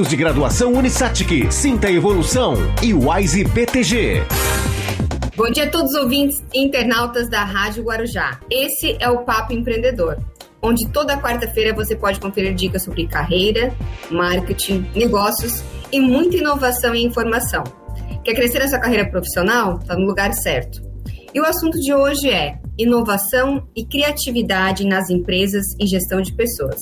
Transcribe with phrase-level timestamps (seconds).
[0.00, 3.44] cursos de graduação Unisatic, Sinta Evolução e Wise.
[5.36, 8.40] Bom dia a todos os ouvintes e internautas da Rádio Guarujá.
[8.50, 10.16] Esse é o Papo Empreendedor,
[10.62, 13.74] onde toda quarta-feira você pode conferir dicas sobre carreira,
[14.10, 17.62] marketing, negócios e muita inovação e informação.
[18.24, 19.78] Quer crescer na sua carreira profissional?
[19.80, 20.80] Está no lugar certo.
[21.34, 26.78] E o assunto de hoje é inovação e criatividade nas empresas e gestão de pessoas.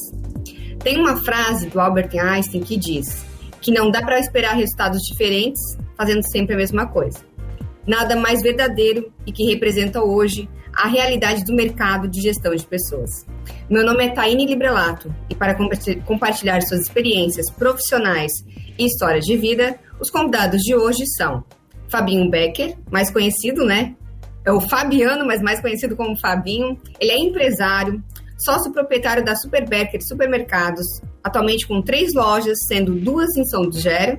[0.83, 3.25] Tem uma frase do Albert Einstein que diz
[3.61, 5.61] que não dá para esperar resultados diferentes
[5.97, 7.19] fazendo sempre a mesma coisa.
[7.87, 13.27] Nada mais verdadeiro e que representa hoje a realidade do mercado de gestão de pessoas.
[13.69, 15.57] Meu nome é Taine Librelato e para
[16.05, 18.31] compartilhar suas experiências profissionais
[18.79, 21.43] e histórias de vida, os convidados de hoje são
[21.89, 23.97] Fabinho Becker, mais conhecido, né?
[24.45, 26.79] É o Fabiano, mas mais conhecido como Fabinho.
[27.01, 28.03] Ele é empresário,
[28.39, 30.87] sócio proprietário da Super Becker Supermercados,
[31.23, 34.19] atualmente com três lojas, sendo duas em São Digério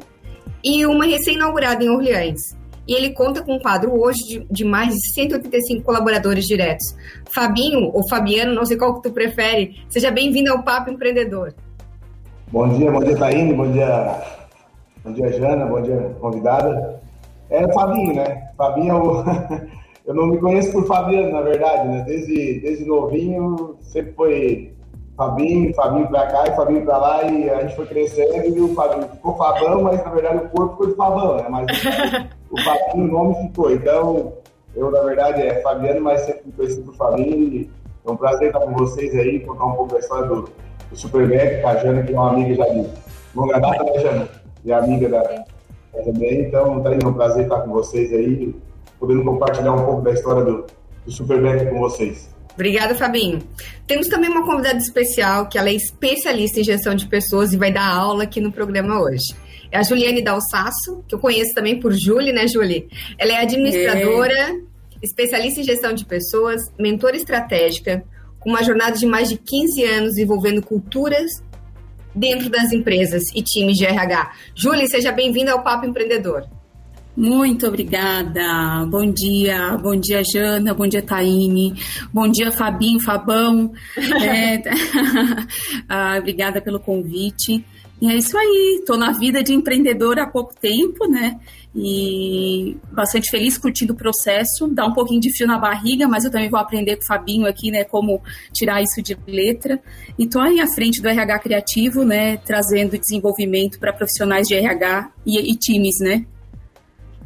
[0.63, 2.39] e uma recém-inaugurada em Orleans.
[2.87, 6.95] E ele conta com um quadro hoje de, de, mais de 185 colaboradores diretos.
[7.31, 11.53] Fabinho, ou Fabiano, não sei qual que tu prefere, seja bem-vindo ao Papo Empreendedor.
[12.51, 14.21] Bom dia, bom dia, Taine, bom dia,
[15.03, 16.99] bom dia, Jana, bom dia, convidada.
[17.51, 18.49] É Fabinho, né?
[18.57, 19.23] Fabinho, eu,
[20.09, 22.03] eu não me conheço por Fabiano, na verdade, né?
[22.03, 24.73] Desde, desde novinho, sempre foi
[25.15, 28.73] Fabinho, Fabinho pra cá e Fabinho pra lá, e a gente foi crescendo e o
[28.73, 31.45] Fabinho ficou Fabão, mas na verdade o corpo ficou de Fabão, né?
[31.47, 31.67] Mas
[32.49, 33.71] o Fabinho, o nome ficou.
[33.71, 34.33] Então,
[34.75, 37.69] eu na verdade é Fabiano, mas sempre me conheci por Fabinho.
[38.03, 40.49] É um prazer estar com vocês aí, contar um pouco da história do,
[40.89, 42.89] do Supermac, a Jana, que é uma amiga já de
[43.35, 44.27] longa data, né, Jana?
[44.65, 45.45] E amiga da
[46.03, 46.41] também.
[46.45, 48.55] Então, tá aí, é um prazer estar com vocês aí,
[48.99, 50.65] podendo compartilhar um pouco da história do,
[51.05, 52.29] do Supermac com vocês.
[52.53, 53.39] Obrigada, Fabinho.
[53.87, 57.71] Temos também uma convidada especial, que ela é especialista em gestão de pessoas e vai
[57.71, 59.33] dar aula aqui no programa hoje.
[59.71, 62.89] É a Juliane Dalsasso, que eu conheço também por Julie, né, Julie?
[63.17, 64.59] Ela é administradora, é.
[65.01, 68.03] especialista em gestão de pessoas, mentora estratégica,
[68.39, 71.31] com uma jornada de mais de 15 anos envolvendo culturas
[72.13, 74.33] dentro das empresas e times de RH.
[74.53, 76.45] Julie, seja bem-vinda ao Papo Empreendedor.
[77.19, 78.85] Muito obrigada.
[78.89, 81.73] Bom dia, bom dia, Jana, bom dia, Taine,
[82.13, 83.73] bom dia, Fabinho, Fabão.
[84.23, 84.61] é,
[85.89, 87.61] ah, obrigada pelo convite.
[88.01, 91.37] E é isso aí, estou na vida de empreendedor há pouco tempo, né?
[91.75, 96.31] E bastante feliz curtindo o processo, dá um pouquinho de fio na barriga, mas eu
[96.31, 98.21] também vou aprender com o Fabinho aqui, né, como
[98.53, 99.77] tirar isso de letra.
[100.17, 105.11] E estou aí à frente do RH Criativo, né, trazendo desenvolvimento para profissionais de RH
[105.25, 106.25] e, e times, né?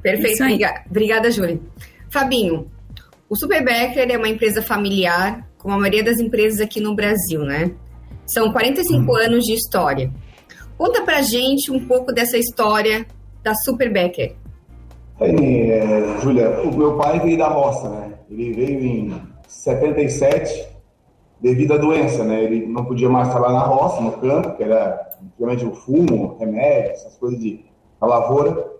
[0.03, 1.59] Perfeito, obrigada, obrigada, Júlia.
[2.11, 2.69] Fabinho,
[3.29, 7.39] o Super Becker é uma empresa familiar, como a maioria das empresas aqui no Brasil,
[7.43, 7.71] né?
[8.27, 9.15] São 45 hum.
[9.15, 10.11] anos de história.
[10.77, 13.05] Conta pra gente um pouco dessa história
[13.41, 14.35] da Super Becker.
[15.19, 18.13] Aí, é, Júlia, o meu pai veio da roça, né?
[18.29, 20.67] Ele veio em 77
[21.39, 22.43] devido à doença, né?
[22.43, 26.91] Ele não podia mais trabalhar na roça, no campo, que era antigamente o fumo, remédio,
[26.91, 27.65] essas coisas de
[28.01, 28.73] a lavoura.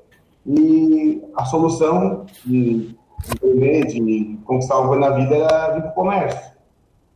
[0.45, 2.95] E a solução de
[3.35, 6.53] empreender, de conquistar algo na vida era vir para o comércio.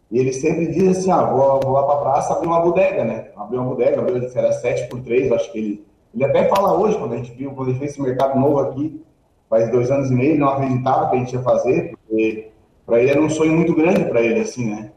[0.09, 3.03] E ele sempre diz assim, ah, vou, vou lá para a praça abrir uma bodega,
[3.03, 3.29] né?
[3.35, 5.87] Abrir uma bodega, abrir, era 7 por 3 acho que ele...
[6.15, 9.03] Ele até fala hoje, quando a gente viu, quando ele fez esse mercado novo aqui,
[9.49, 12.49] faz dois anos e meio, ele não acreditava que a gente ia fazer, porque
[12.85, 14.91] para ele era um sonho muito grande para ele, assim, né?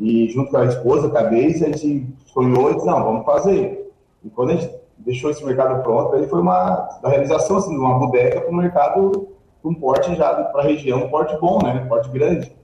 [0.00, 3.92] E junto com a esposa, a Daisy, a gente sonhou e disse, não, vamos fazer.
[4.24, 7.78] E quando a gente deixou esse mercado pronto, ele foi uma da realização assim, de
[7.78, 9.28] uma bodega para o mercado
[9.66, 11.82] um porte já para a região, um porte bom, né?
[11.84, 12.54] Um porte grande.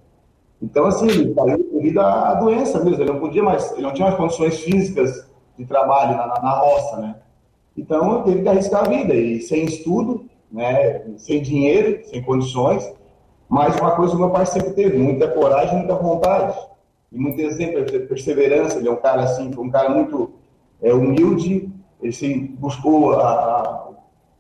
[0.61, 4.07] Então, assim, ele saiu devido à doença mesmo, ele não podia mais, ele não tinha
[4.07, 7.17] mais condições físicas de trabalho na, na, na roça, né?
[7.77, 12.93] Então, teve que arriscar a vida, e sem estudo, né, sem dinheiro, sem condições,
[13.49, 16.57] mas uma coisa que meu pai sempre teve, muita coragem, muita vontade,
[17.11, 20.35] e muito exemplo, perseverança, ele é um cara assim, um cara muito
[20.81, 21.69] é, humilde,
[22.03, 23.17] ele se buscou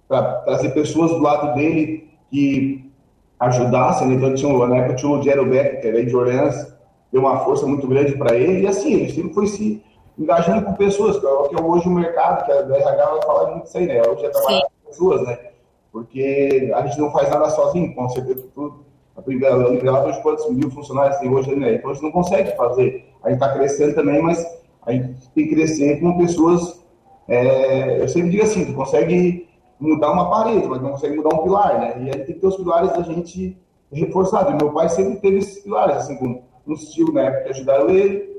[0.09, 2.91] para trazer pessoas do lado dele que
[3.39, 4.15] ajudassem, né?
[4.15, 6.75] então tinha, na época tinha o Jero Beck, que era de Orleans,
[7.11, 9.83] deu uma força muito grande para ele, e assim, ele sempre foi se
[10.19, 13.67] engajando com pessoas, que é, é hoje o mercado, que a RH vai falar muito
[13.67, 14.03] isso aí, né?
[14.03, 14.67] Hoje é trabalhar Sim.
[14.67, 15.39] com pessoas, né?
[15.91, 18.85] Porque a gente não faz nada sozinho, com certeza tudo.
[19.17, 19.57] A primeira
[20.05, 21.75] hoje quantos mil funcionários tem hoje, né?
[21.75, 23.13] Então a gente não consegue fazer.
[23.23, 24.45] A gente está crescendo também, mas
[24.87, 26.82] a gente tem que crescer com pessoas.
[27.29, 29.49] É, eu sempre digo assim, tu consegue
[29.79, 32.03] mudar uma parede, mas não consegue mudar um pilar, né?
[32.03, 33.57] E aí tem que ter os pilares da gente
[33.93, 34.53] reforçados.
[34.53, 37.91] E meu pai sempre teve esses pilares, assim, com um estilo na época que ajudaram
[37.91, 38.33] ele,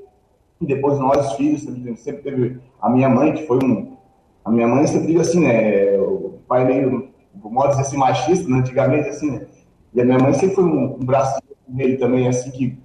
[0.62, 1.62] e depois nós, filhos,
[2.00, 3.98] sempre teve a minha mãe, que foi um.
[4.46, 5.98] A minha mãe sempre diz assim, né?
[6.00, 8.60] O pai meio, modo dizer assim, machista, né?
[8.60, 9.46] antigamente, assim, né?
[9.94, 12.78] E a minha mãe sempre foi um, um braço dele também, assim, que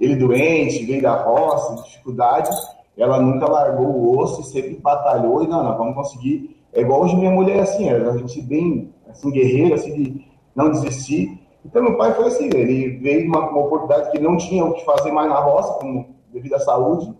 [0.00, 2.50] ele doente, veio da roça, dificuldade,
[2.96, 6.56] ela nunca largou o osso e sempre batalhou, e não, nós vamos conseguir.
[6.72, 11.40] É igual hoje minha mulher, assim, a gente bem, assim, guerreira, assim, de não desistir.
[11.64, 14.84] Então, meu pai foi assim, ele veio uma, uma oportunidade que não tinha o que
[14.84, 17.14] fazer mais na roça, como, devido à saúde,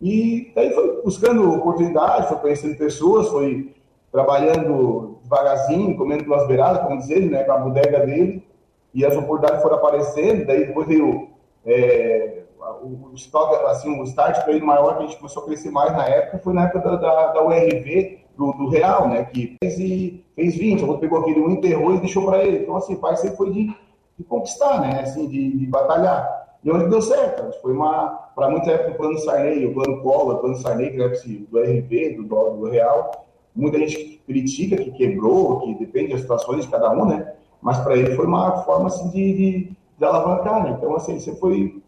[0.00, 3.74] e daí foi buscando oportunidade, foi conhecendo pessoas, foi
[4.12, 8.42] trabalhando devagarzinho, comendo pelas beiradas, como diz ele, né, com a bodega dele,
[8.94, 11.28] e as oportunidades foram aparecendo, daí depois veio
[11.66, 12.37] é,
[12.82, 16.06] o, estoque, assim, o start veio maior, que a gente começou a crescer mais na
[16.06, 20.24] época, foi na época da, da, da URV, do, do, Real, né, que fez, e,
[20.36, 22.58] fez 20, o outro pegou aquele um, enterrou e deixou para ele.
[22.58, 23.74] Então, assim, o pai sempre foi de,
[24.16, 26.46] de conquistar, né, assim, de, de batalhar.
[26.62, 30.36] E onde deu certo, foi uma, para muita época, o plano Sarney, o plano Collor,
[30.36, 35.60] o plano Sarney, que é do RV, do, do Real, muita gente critica que quebrou,
[35.60, 39.08] que depende das situações de cada um, né, mas para ele foi uma forma, assim,
[39.10, 41.82] de, de, de alavancar, né, então, assim, você foi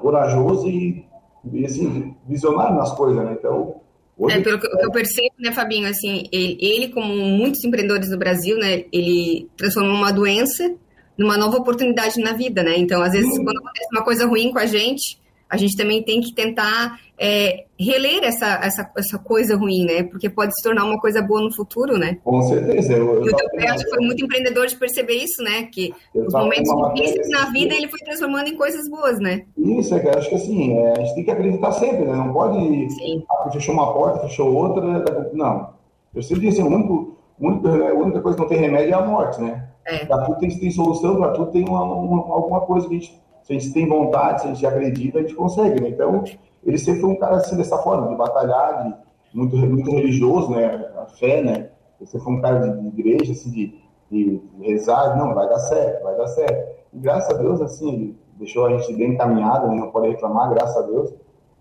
[0.00, 1.04] corajoso e,
[1.52, 3.80] e assim, visionário nas coisas, né, então
[4.18, 4.36] Hoje...
[4.36, 8.58] É, pelo que eu percebo, né, Fabinho, assim, ele, ele, como muitos empreendedores no Brasil,
[8.58, 10.74] né, ele transformou uma doença
[11.16, 12.76] numa nova oportunidade na vida, né?
[12.78, 15.18] Então, às vezes, quando acontece uma coisa ruim com a gente,
[15.48, 20.02] a gente também tem que tentar é, reler essa, essa, essa coisa ruim, né?
[20.02, 22.18] Porque pode se tornar uma coisa boa no futuro, né?
[22.22, 22.92] Com certeza.
[22.92, 25.68] Eu, e o teu que foi muito empreendedor de perceber isso, né?
[25.72, 29.46] Que os momentos difíceis na vida ele foi transformando em coisas boas, né?
[29.56, 32.14] Isso, é acho que assim, é, a gente tem que acreditar sempre, né?
[32.14, 32.90] Não pode.
[32.90, 33.24] Sim.
[33.30, 35.30] Ah, fechou uma porta, fechou outra.
[35.32, 35.70] Não.
[36.14, 39.06] Eu sempre disse, assim, o único, a única coisa que não tem remédio é a
[39.06, 39.68] morte, né?
[39.86, 40.04] É.
[40.04, 43.18] Para tudo tem, tem solução, para tudo tem uma, uma, alguma coisa que a gente
[43.48, 45.88] se a gente tem vontade, se a gente acredita, a gente consegue, né?
[45.88, 46.22] Então,
[46.62, 48.94] ele sempre foi um cara assim, dessa forma, de batalhar, de,
[49.34, 50.66] muito, muito religioso, né?
[50.98, 51.70] A fé, né?
[52.04, 53.74] Sempre foi um cara de, de igreja, assim, de,
[54.10, 56.76] de, rezar, não, vai dar certo, vai dar certo.
[56.92, 59.76] E graças a Deus, assim, ele deixou a gente bem encaminhado, né?
[59.76, 61.14] não pode reclamar, graças a Deus.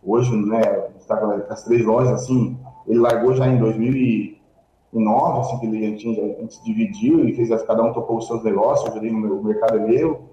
[0.04, 5.66] Hoje, né, está com as três lojas, assim, ele largou já em 2009, assim, que
[5.68, 9.02] ele, a gente, a gente dividiu, ele fez, cada um tocou os seus negócios, eu
[9.02, 10.28] meu, o mercado é meu,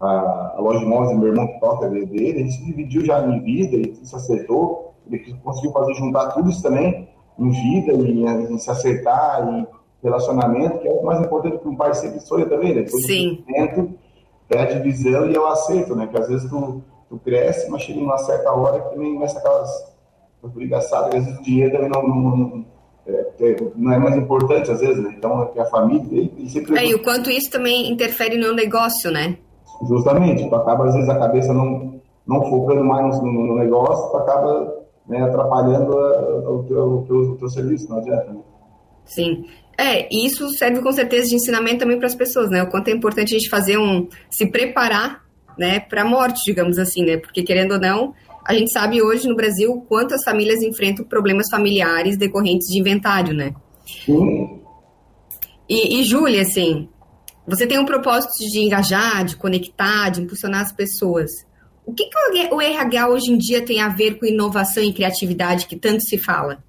[0.00, 3.20] a, a loja de móveis meu irmão que toca dele, a gente se dividiu já
[3.26, 7.08] em vida, ele se acertou, ele conseguiu fazer juntar tudo isso também
[7.38, 9.66] em vida, e em se acertar, em
[10.02, 12.82] relacionamento, que é o mais importante para um pai sempre sonha também, né?
[12.82, 13.44] Depois Sim.
[14.50, 16.06] é a divisão e é o acerto, né?
[16.06, 19.38] Que às vezes tu, tu cresce, mas chega em uma certa hora que também começa
[19.38, 19.96] aquelas
[20.42, 22.66] brigaçadas, às vezes o dinheiro também não, não, não
[23.06, 25.14] é, é, não é mais importante às vezes, né?
[25.16, 26.76] Então, é a família ele sempre...
[26.78, 29.38] É, e o quanto isso também interfere no negócio, né?
[29.86, 34.16] Justamente, tu acaba, às vezes, a cabeça não, não focando mais no, no negócio, tu
[34.16, 34.74] acaba
[35.08, 38.40] né, atrapalhando a, o, teu, o, teu, o teu serviço, não adianta, né?
[39.04, 39.44] Sim.
[39.76, 42.62] É, e isso serve com certeza de ensinamento também para as pessoas, né?
[42.62, 44.08] O quanto é importante a gente fazer um.
[44.28, 45.24] se preparar,
[45.56, 47.16] né, para a morte, digamos assim, né?
[47.16, 48.12] Porque querendo ou não,
[48.44, 53.54] a gente sabe hoje no Brasil quantas famílias enfrentam problemas familiares decorrentes de inventário, né?
[53.86, 54.60] Sim.
[55.68, 56.88] E, e Júlia, assim,
[57.48, 61.30] você tem um propósito de engajar, de conectar, de impulsionar as pessoas.
[61.86, 65.66] O que, que o RH hoje em dia tem a ver com inovação e criatividade
[65.66, 66.62] que tanto se fala?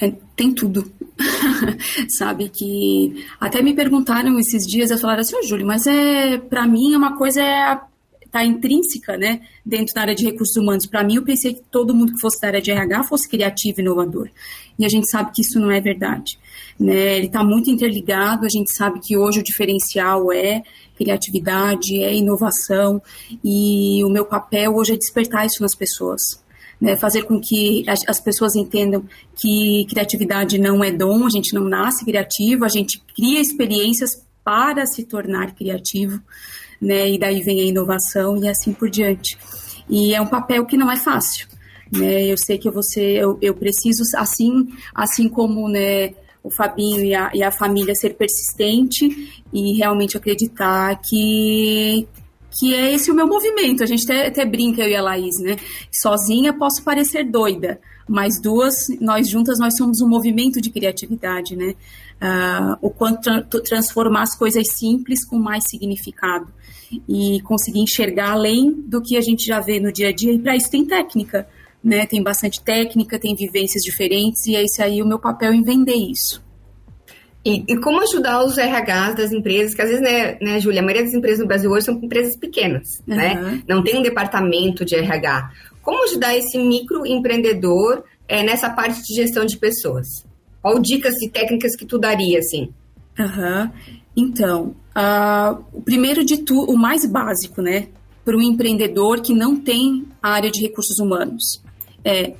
[0.00, 0.92] É, tem tudo.
[2.18, 6.66] Sabe que até me perguntaram esses dias, eu falaram assim, oh, Júlio, mas é para
[6.66, 7.80] mim é uma coisa é
[8.32, 10.86] tá intrínseca, né, dentro da área de recursos humanos.
[10.86, 13.78] Para mim, eu pensei que todo mundo que fosse da área de RH fosse criativo
[13.78, 14.30] e inovador.
[14.78, 16.38] E a gente sabe que isso não é verdade.
[16.80, 17.18] Né?
[17.18, 20.62] Ele está muito interligado, a gente sabe que hoje o diferencial é
[20.96, 23.02] criatividade, é inovação,
[23.44, 26.42] e o meu papel hoje é despertar isso nas pessoas.
[26.80, 29.04] Né, fazer com que as pessoas entendam
[29.40, 34.84] que criatividade não é dom, a gente não nasce criativo, a gente cria experiências para
[34.84, 36.20] se tornar criativo
[36.82, 37.08] né?
[37.08, 39.38] E daí vem a inovação e assim por diante.
[39.88, 41.46] E é um papel que não é fácil,
[41.92, 42.24] né?
[42.24, 46.12] Eu sei que você, eu, eu preciso, assim, assim como, né?
[46.42, 52.08] O Fabinho e a, e a família ser persistente e realmente acreditar que
[52.58, 53.82] que é esse o meu movimento.
[53.82, 55.56] A gente até, até brinca, eu e a Laís, né?
[55.90, 61.74] Sozinha posso parecer doida, mas duas, nós juntas, nós somos um movimento de criatividade, né?
[62.20, 66.52] Uh, o quanto tra transformar as coisas simples com mais significado
[67.08, 70.32] e conseguir enxergar além do que a gente já vê no dia a dia.
[70.32, 71.46] E para isso tem técnica,
[71.82, 72.06] né?
[72.06, 75.94] Tem bastante técnica, tem vivências diferentes e é isso aí o meu papel em vender
[75.94, 76.42] isso.
[77.44, 80.84] E, e, como ajudar os RHs das empresas, que às vezes, né, né, Júlia, a
[80.84, 83.16] maioria das empresas no Brasil hoje são empresas pequenas, uhum.
[83.16, 83.62] né?
[83.66, 85.50] Não tem um departamento de RH.
[85.82, 90.24] Como ajudar esse microempreendedor é, nessa parte de gestão de pessoas?
[90.60, 92.72] Qual dicas e técnicas que tu daria, assim?
[93.18, 93.70] Uhum.
[94.16, 97.88] Então, uh, o primeiro de tudo, o mais básico, né,
[98.24, 101.62] para um empreendedor que não tem área de recursos humanos,
[102.04, 102.34] é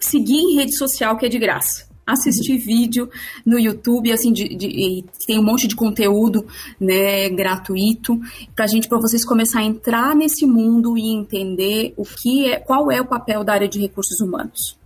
[0.00, 3.10] seguir em rede social que é de graça assistir vídeo
[3.44, 6.46] no YouTube, assim, de, de, tem um monte de conteúdo,
[6.80, 8.18] né, gratuito,
[8.56, 12.90] para gente, para vocês começar a entrar nesse mundo e entender o que é, qual
[12.90, 14.77] é o papel da área de recursos humanos.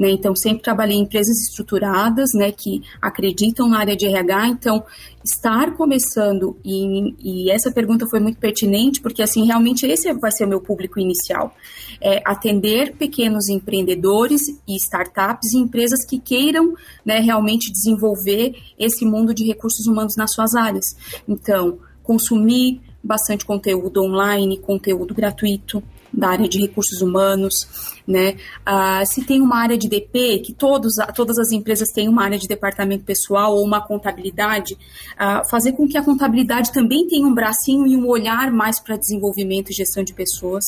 [0.00, 0.12] Né?
[0.12, 4.48] Então, sempre trabalhei em empresas estruturadas, né, que acreditam na área de RH.
[4.48, 4.82] Então,
[5.22, 10.46] estar começando, e, e, essa pergunta foi muito pertinente, porque, assim, realmente esse vai ser
[10.46, 11.54] o meu público inicial.
[12.00, 16.72] É atender pequenos empreendedores e startups e empresas que queiram
[17.04, 20.86] né, realmente desenvolver esse mundo de recursos humanos nas suas áreas.
[21.28, 28.36] Então, consumir bastante conteúdo online, conteúdo gratuito, da área de recursos humanos, né?
[28.64, 32.38] Ah, se tem uma área de DP, que todos, todas as empresas têm uma área
[32.38, 34.76] de departamento pessoal ou uma contabilidade,
[35.16, 38.96] ah, fazer com que a contabilidade também tenha um bracinho e um olhar mais para
[38.96, 40.64] desenvolvimento e gestão de pessoas,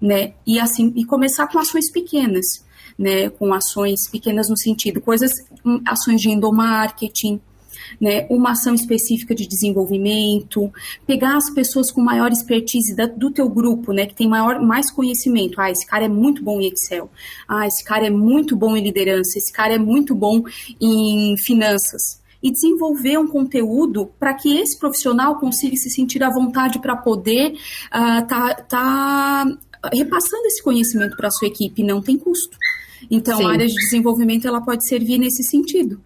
[0.00, 0.34] né?
[0.46, 2.64] E assim, e começar com ações pequenas,
[2.98, 3.30] né?
[3.30, 5.30] Com ações pequenas no sentido, coisas,
[5.64, 7.40] hum, ações de endomarketing,
[8.00, 10.72] né, uma ação específica de desenvolvimento,
[11.06, 14.90] pegar as pessoas com maior expertise da, do teu grupo, né, que tem maior, mais
[14.90, 15.60] conhecimento.
[15.60, 17.10] Ah, esse cara é muito bom em Excel.
[17.48, 19.38] Ah, esse cara é muito bom em liderança.
[19.38, 20.42] Esse cara é muito bom
[20.80, 26.78] em finanças e desenvolver um conteúdo para que esse profissional consiga se sentir à vontade
[26.80, 29.58] para poder uh, tá, tá
[29.92, 31.82] repassando esse conhecimento para a sua equipe.
[31.82, 32.56] Não tem custo.
[33.10, 33.44] Então, Sim.
[33.44, 36.00] a área de desenvolvimento ela pode servir nesse sentido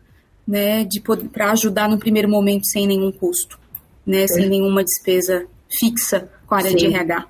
[0.47, 3.59] né, de para ajudar no primeiro momento sem nenhum custo,
[4.07, 5.47] né, sem nenhuma despesa
[5.79, 6.77] fixa com a área Sim.
[6.77, 7.27] de RH.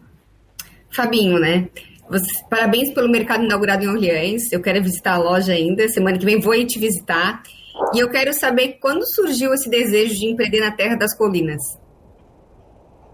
[0.94, 1.68] Fabinho, né?
[2.10, 4.52] Você, parabéns pelo mercado inaugurado em Orleans.
[4.52, 5.88] Eu quero visitar a loja ainda.
[5.88, 7.42] Semana que vem vou ir te visitar.
[7.94, 11.62] E eu quero saber quando surgiu esse desejo de empreender na Terra das Colinas.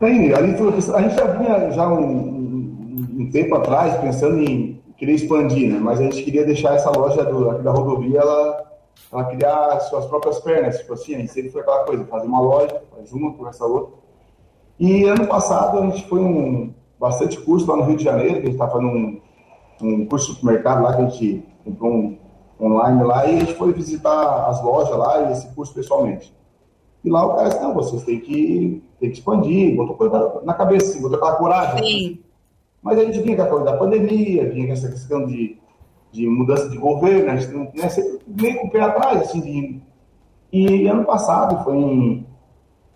[0.00, 5.72] Bem, a gente já vinha já um, um, um, tempo atrás pensando em querer expandir,
[5.72, 5.78] né?
[5.80, 8.67] Mas a gente queria deixar essa loja do, aqui da rodovia ela
[9.12, 13.12] ela criar suas próprias pernas, tipo assim, sempre foi aquela coisa, fazer uma loja, faz
[13.12, 13.94] uma, começa outra.
[14.78, 18.40] E ano passado a gente foi um bastante curso lá no Rio de Janeiro, que
[18.40, 19.20] a gente estava fazendo um,
[19.80, 22.18] um curso de supermercado lá, que a gente comprou um
[22.60, 26.36] online lá, e a gente foi visitar as lojas lá e esse curso pessoalmente.
[27.04, 30.54] E lá o cara disse, não, vocês têm que, têm que expandir, botou coisa na
[30.54, 31.84] cabeça, assim, botou aquela coragem.
[31.84, 32.18] Sim.
[32.82, 35.58] Mas a gente vinha com a coisa da pandemia, vinha com essa questão de
[36.10, 39.88] de mudança de governo, a gente né, sempre meio com o pé atrás, assim, de...
[40.50, 42.26] E ano passado, foi em,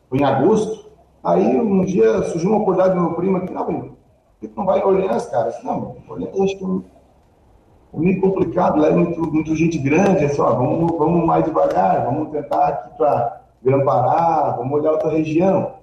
[0.08, 0.90] foi em agosto,
[1.22, 3.92] aí um dia surgiu uma oportunidade do meu primo aqui, não, por
[4.40, 5.50] que não vai em Orleans, cara?
[5.50, 10.40] Disse, não, Orleans acho que é meio complicado, lá é muito, muito gente grande, assim,
[10.40, 15.74] ó, vamos, vamos mais devagar, vamos tentar aqui para Grã-Pará, vamos olhar outra região,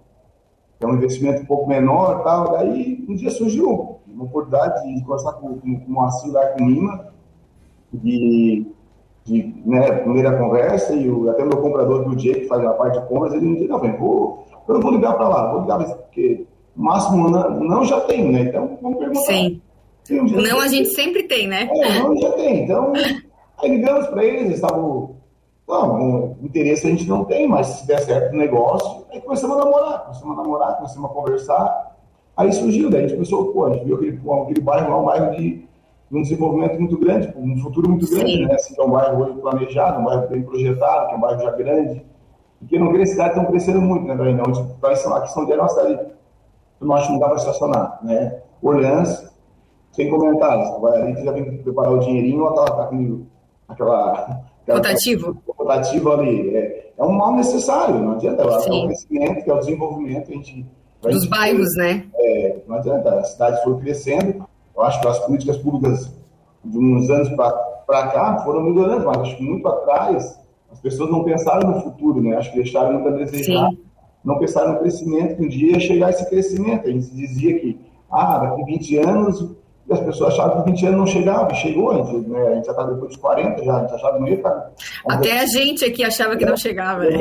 [0.80, 5.02] que é um investimento um pouco menor tal, daí um dia surgiu uma oportunidade de
[5.02, 7.08] conversar com, com, com o Moacir lá com o Lima,
[7.94, 8.66] de,
[9.26, 13.00] de né, primeira conversa, e o, até meu comprador do dia que faz a parte
[13.00, 15.62] de compras, ele me disse, não, vem, vou, eu não vou ligar para lá, vou
[15.62, 18.42] ligar, porque o máximo não, não já tem, né?
[18.42, 19.26] Então, vamos perguntar.
[19.26, 19.62] Sim.
[20.10, 21.70] Não, a gente sempre tem, né?
[21.72, 22.64] É, não já tem.
[22.64, 22.94] Então,
[23.58, 25.18] aí ligamos para eles, eles estavam.
[25.68, 29.66] Não, interesse a gente não tem, mas se der certo o negócio, aí começamos a
[29.66, 31.96] namorar, começamos a namorar, começamos a conversar.
[32.36, 35.06] Aí surgiu, daí a gente pensou, pô, a gente viu aquele, aquele bairro lá, um
[35.06, 35.69] bairro de
[36.12, 38.46] um desenvolvimento muito grande, um futuro muito grande, Sim.
[38.46, 38.56] né?
[38.56, 41.42] Assim, que é um bairro hoje planejado, um bairro bem projetado, que é um bairro
[41.42, 42.06] já grande.
[42.60, 44.44] Porque não grandes cidades estão crescendo muito, né, Brasil?
[44.46, 46.00] Onde, aqui São Diego é uma cidade
[46.78, 48.42] que nós não dá para estacionar, né?
[48.62, 49.32] Orleans,
[49.92, 50.70] sem comentários.
[50.82, 53.26] Vai ali, já vem preparar o dinheirinho, ela tá, com
[53.68, 54.42] aquela...
[54.68, 55.42] Rotativo.
[55.58, 56.56] Rotativo ali.
[56.56, 58.44] É, é um mal necessário, não adianta.
[58.60, 58.82] Sim.
[58.82, 60.66] É o crescimento, que é o desenvolvimento, a gente...
[61.02, 62.06] Dos bairros, né?
[62.14, 63.20] É, não adianta.
[63.20, 64.46] A cidade foi crescendo,
[64.80, 66.10] eu acho que as políticas públicas
[66.64, 70.40] de uns anos para cá foram melhorando, mas acho que muito atrás
[70.72, 72.38] as pessoas não pensaram no futuro, né?
[72.38, 73.70] Acho que deixaram muito a desejar.
[73.70, 73.80] Sim.
[74.24, 76.88] não pensaram no crescimento, que um dia ia chegar esse crescimento.
[76.88, 77.78] A gente dizia que,
[78.10, 79.56] ah, daqui 20 anos,
[79.90, 82.66] e as pessoas achavam que 20 anos não chegava, chegou, a gente, né, a gente
[82.66, 84.72] já está depois de 40, já, a gente achava que não ia estar.
[85.10, 87.18] Até a gente aqui achava que não chegava, né?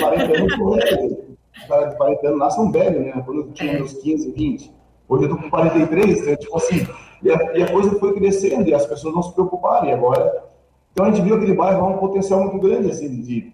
[0.00, 3.22] 40 anos, de 40 anos lá são velhos, né?
[3.24, 4.77] Quando eu tinha meus 15, 20.
[5.08, 6.86] Hoje eu tô com 43, então, tipo assim,
[7.22, 9.88] e a, e a, coisa foi crescendo e as pessoas não se preocuparam.
[9.88, 10.44] E agora,
[10.92, 13.52] então a gente viu aquele bairro um potencial muito grande, assim, de,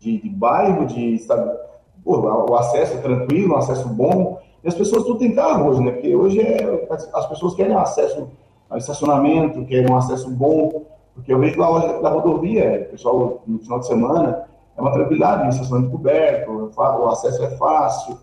[0.00, 1.56] de, de bairro, de, sabe,
[2.04, 2.18] pô,
[2.50, 4.40] o acesso tranquilo, um acesso bom.
[4.64, 5.92] E as pessoas tudo têm carro hoje, né?
[5.92, 8.28] Porque hoje é, as pessoas querem acesso
[8.68, 10.84] ao estacionamento, querem um acesso bom.
[11.14, 14.46] Porque eu vejo lá da rodovia, pessoal, no final de semana,
[14.76, 18.18] é uma tranquilidade, o estacionamento coberto, o acesso é fácil.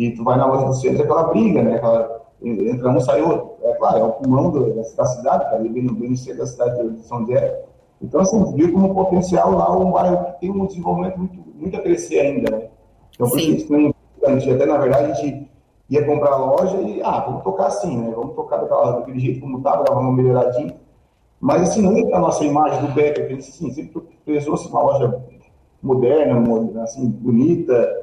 [0.00, 1.76] E tu vai na loja do centro, é aquela briga, né?
[1.76, 3.50] Aquela, entra um, sai outro.
[3.62, 6.88] É claro, é o pulmão da cidade, tá bem no, bem no centro da cidade
[6.88, 7.66] de São José.
[8.00, 11.80] Então, assim, viu como potencial lá um bairro que tem um desenvolvimento muito, muito a
[11.80, 12.68] crescer ainda, né?
[13.14, 15.50] Então, por isso que a gente, até na verdade, a gente
[15.90, 18.10] ia comprar a loja e, ah, vamos tocar assim, né?
[18.16, 20.76] Vamos tocar daquela, daquele jeito como estava, dar uma melhoradinha.
[21.38, 25.22] Mas, assim, não é a nossa imagem do Becker, que assim, sempre prezou-se uma loja
[25.82, 26.42] moderna,
[26.82, 27.99] assim, bonita,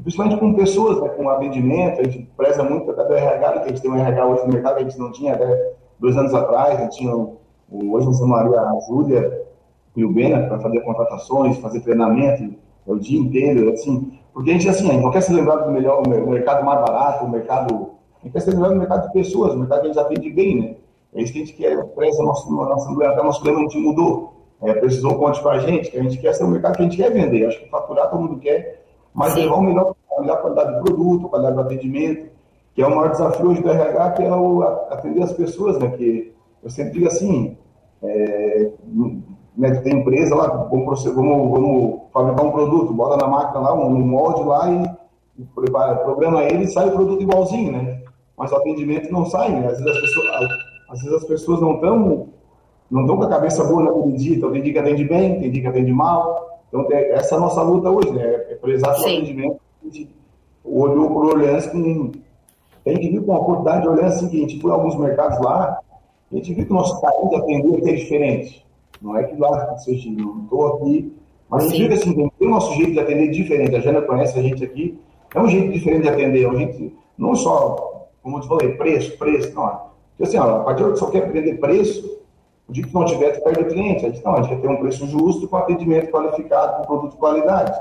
[0.00, 3.68] principalmente com pessoas, né, com atendimento, a gente preza muito até do RH, que a
[3.68, 6.78] gente tem um RH hoje no mercado a gente não tinha até dois anos atrás,
[6.78, 9.46] a gente tinha hoje nós temos a Júlia
[9.96, 12.54] e o Bena para fazer contratações, fazer treinamento
[12.86, 15.72] o dia inteiro, assim, porque a gente, assim, a gente não quer ser lembrado do
[15.72, 17.90] melhor, o mercado mais barato, o mercado,
[18.20, 20.30] a gente quer ser lembrado do mercado de pessoas, o mercado que a gente atende
[20.30, 20.76] bem, né,
[21.14, 24.38] é isso que a gente quer, preza nosso, nosso, até nosso lema a gente mudou,
[24.62, 26.84] é, precisou conte com a gente, que a gente quer ser o mercado que a
[26.84, 27.46] gente quer vender.
[27.46, 28.84] Acho que faturar todo mundo quer,
[29.14, 29.42] mas Sim.
[29.42, 32.30] levar o melhor, a melhor qualidade de produto, qualidade do atendimento,
[32.74, 35.90] que é o maior desafio hoje do RH, que é o, atender as pessoas, né?
[35.90, 37.56] Que eu sempre digo assim,
[38.02, 38.70] é,
[39.56, 43.90] né, tem empresa lá, vamos, vamos, vamos, fabricar um produto, bota na máquina lá, um,
[43.90, 48.02] molde lá e, e programa ele e sai o produto igualzinho, né?
[48.36, 49.66] Mas o atendimento não sai, né?
[49.66, 50.26] Às vezes as pessoas,
[50.90, 52.28] às vezes as pessoas não estão
[52.90, 55.50] não estão com a cabeça boa naquele dia, então tem dia que atende bem, tem
[55.50, 56.47] dia que atende mal.
[56.68, 58.22] Então, é, essa é a nossa luta hoje, né?
[58.22, 59.60] É prezar pelo atendimento.
[59.82, 60.08] A gente
[60.64, 62.12] olhou por olhança com.
[62.86, 64.96] A gente viu com uma quantidade de olhança assim, que a gente foi em alguns
[64.96, 65.78] mercados lá,
[66.30, 68.66] a gente viu que o nosso carinho de atender é diferente.
[69.00, 71.12] Não é que lá seja, não estou aqui,
[71.48, 73.76] mas a gente viu que assim, tem o nosso jeito de atender diferente.
[73.76, 74.98] A Jana conhece a gente aqui,
[75.34, 76.44] é um jeito diferente de atender.
[76.44, 79.88] É um jeito, não só, como eu te falei, preço, preço, não.
[80.16, 82.17] Porque assim, ó, a partir do que só quer aprender preço,
[82.68, 84.04] o dia que não tiver, tu perde o cliente.
[84.04, 87.12] A gente, não, a gente quer ter um preço justo com atendimento qualificado, com produto
[87.12, 87.80] de qualidade.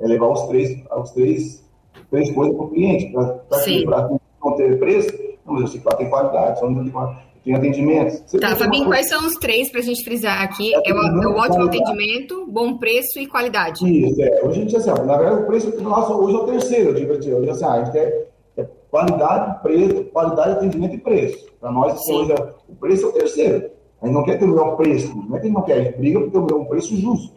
[0.00, 1.64] É levar os três, os três,
[2.10, 3.12] três coisas para o cliente.
[3.12, 4.08] Para
[4.44, 5.08] não ter preço,
[5.46, 6.84] não, mas eu sei que lá tem qualidade, só não
[7.44, 8.22] tem atendimento.
[8.26, 10.74] Você tá, Fabinho, quais são os três para a gente frisar aqui?
[10.74, 11.82] É, é, o, é o, ótimo qualidade.
[11.82, 13.86] atendimento, bom preço e qualidade.
[13.86, 14.42] Isso, é.
[14.42, 17.12] Hoje a gente, assim, na verdade, o preço nosso hoje é o terceiro, eu digo
[17.12, 21.46] Hoje, assim, a gente quer é qualidade, preço, qualidade, atendimento e preço.
[21.60, 22.34] Para nós, hoje,
[22.68, 23.70] o preço é o terceiro.
[24.00, 25.72] A gente não quer ter o melhor preço, não é que a gente não quer,
[25.74, 27.34] a gente briga por ter um preço justo.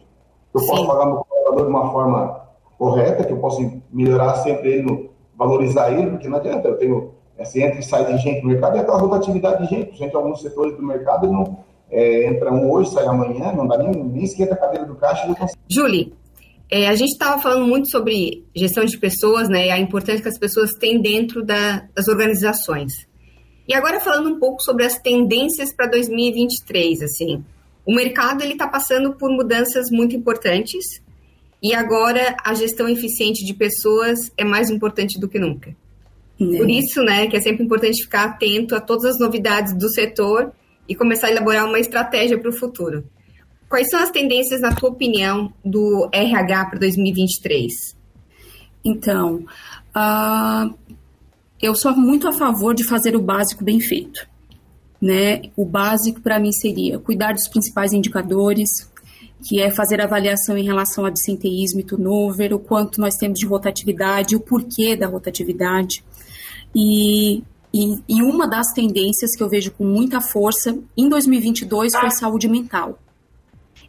[0.54, 0.67] Eu Sim.
[0.67, 2.41] posso pagar meu colaborador de uma forma
[2.78, 7.63] correta, que eu posso melhorar sempre ele, valorizar ele, porque não adianta, eu tenho, assim,
[7.63, 10.76] entra e sai de gente no mercado, e aquela rotatividade de gente, gente, alguns setores
[10.76, 14.58] do mercado, não, é, entra um hoje, sai amanhã, não dá nem, nem esquenta a
[14.58, 15.28] cadeira do caixa.
[15.70, 16.13] Julie,
[16.70, 20.30] é, a gente estava falando muito sobre gestão de pessoas, né, e a importância que
[20.30, 23.07] as pessoas têm dentro da, das organizações.
[23.67, 27.43] E agora falando um pouco sobre as tendências para 2023, assim,
[27.86, 31.01] o mercado ele está passando por mudanças muito importantes
[31.62, 35.75] e agora a gestão eficiente de pessoas é mais importante do que nunca.
[36.39, 36.58] É.
[36.58, 40.51] Por isso, né, que é sempre importante ficar atento a todas as novidades do setor
[40.88, 43.03] e começar a elaborar uma estratégia para o futuro.
[43.67, 47.97] Quais são as tendências, na tua opinião, do RH para 2023?
[48.86, 49.45] Então,
[49.93, 50.73] uh,
[51.62, 54.28] eu sou muito a favor de fazer o básico bem feito.
[55.02, 55.43] Né?
[55.56, 58.70] O básico para mim seria cuidar dos principais indicadores,
[59.48, 63.46] que é fazer avaliação em relação a absenteísmo e turnover, o quanto nós temos de
[63.46, 66.04] rotatividade, o porquê da rotatividade.
[66.76, 67.43] E,
[67.74, 72.48] e, e uma das tendências que eu vejo com muita força em 2022 foi saúde
[72.48, 73.00] mental.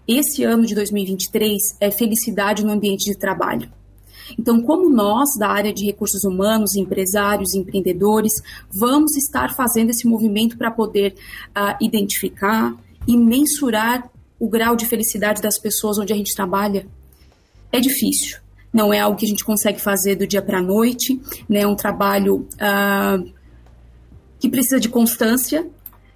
[0.06, 3.70] Esse ano de 2023 é felicidade no ambiente de trabalho.
[4.38, 8.32] Então, como nós, da área de recursos humanos, empresários, empreendedores,
[8.70, 11.14] vamos estar fazendo esse movimento para poder
[11.50, 12.74] uh, identificar
[13.06, 16.86] e mensurar o grau de felicidade das pessoas onde a gente trabalha?
[17.72, 18.38] É difícil.
[18.72, 21.60] Não é algo que a gente consegue fazer do dia para a noite, né?
[21.60, 23.32] É um trabalho uh,
[24.38, 25.66] que precisa de constância,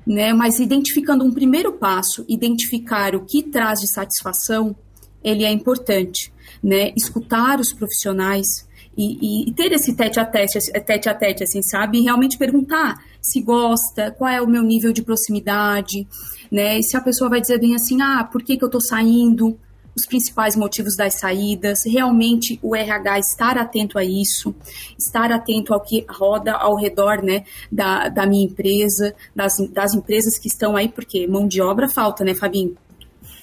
[0.07, 0.33] né?
[0.33, 4.77] Mas identificando um primeiro passo, identificar o que traz de satisfação,
[5.25, 6.32] ele é importante
[6.63, 11.63] né, escutar os profissionais, e, e, ter esse tete a tete, tete a tete, assim,
[11.63, 11.99] sabe?
[11.99, 16.07] E realmente perguntar se gosta, qual é o meu nível de proximidade,
[16.51, 16.79] né?
[16.79, 19.59] E se a pessoa vai dizer bem assim, ah, por que, que eu tô saindo?
[19.95, 24.55] Os principais motivos das saídas, realmente o RH estar atento a isso,
[24.99, 30.39] estar atento ao que roda ao redor né, da, da minha empresa, das, das empresas
[30.39, 32.75] que estão aí, porque mão de obra falta, né, Fabinho?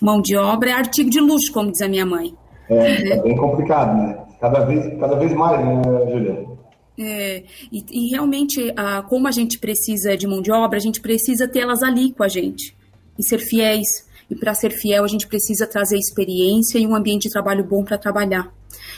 [0.02, 2.36] Mão de obra é artigo de luxo, como diz a minha mãe.
[2.70, 4.18] É, é bem complicado, né?
[4.40, 6.60] Cada vez, cada vez mais, né, Juliana?
[6.98, 11.00] É, e, e, realmente, a, como a gente precisa de mão de obra, a gente
[11.00, 12.76] precisa tê-las ali com a gente
[13.18, 14.08] e ser fiéis.
[14.30, 17.84] E para ser fiel, a gente precisa trazer experiência e um ambiente de trabalho bom
[17.84, 18.54] para trabalhar.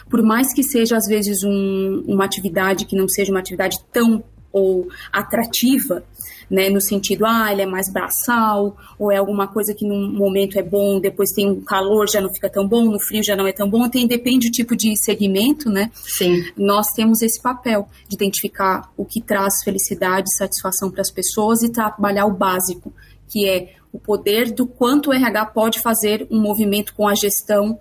[0.10, 4.22] Por mais que seja, às vezes, um, uma atividade que não seja uma atividade tão
[4.52, 6.04] ou atrativa,
[6.52, 10.60] né, no sentido, ah, ele é mais braçal, ou é alguma coisa que num momento
[10.60, 13.48] é bom, depois tem um calor, já não fica tão bom, no frio já não
[13.48, 15.90] é tão bom, tem, depende do tipo de segmento, né?
[15.94, 16.44] Sim.
[16.58, 21.64] Nós temos esse papel de identificar o que traz felicidade e satisfação para as pessoas
[21.64, 22.94] e trabalhar o básico,
[23.30, 27.80] que é o poder do quanto o RH pode fazer um movimento com a gestão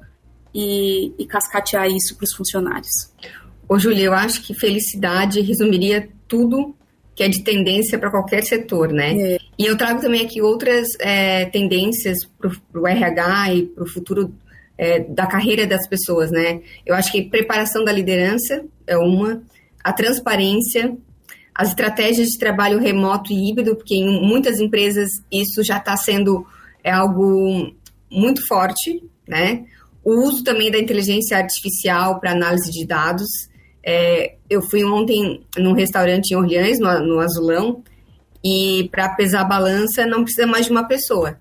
[0.54, 3.10] e, e cascatear isso para os funcionários.
[3.70, 6.74] Ô, Júlia, eu acho que felicidade resumiria tudo
[7.14, 9.16] que é de tendência para qualquer setor, né?
[9.16, 9.38] É.
[9.56, 14.34] E eu trago também aqui outras é, tendências para o RH e para o futuro
[14.76, 16.60] é, da carreira das pessoas, né?
[16.84, 19.40] Eu acho que preparação da liderança é uma,
[19.84, 20.96] a transparência,
[21.54, 26.44] as estratégias de trabalho remoto e híbrido, porque em muitas empresas isso já está sendo
[26.82, 27.72] é algo
[28.10, 29.64] muito forte, né?
[30.02, 33.48] O uso também da inteligência artificial para análise de dados,
[33.82, 37.82] é, eu fui ontem num restaurante em Orleans, no, no Azulão,
[38.44, 41.38] e para pesar a balança não precisa mais de uma pessoa.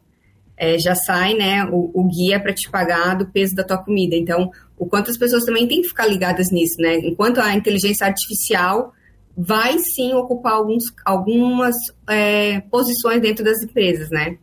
[0.58, 4.16] É, já sai né, o, o guia para te pagar do peso da tua comida.
[4.16, 6.96] Então, o quanto as pessoas também têm que ficar ligadas nisso, né?
[6.98, 8.94] Enquanto a inteligência artificial
[9.38, 11.76] vai sim ocupar alguns, algumas
[12.10, 14.38] é, posições dentro das empresas, né?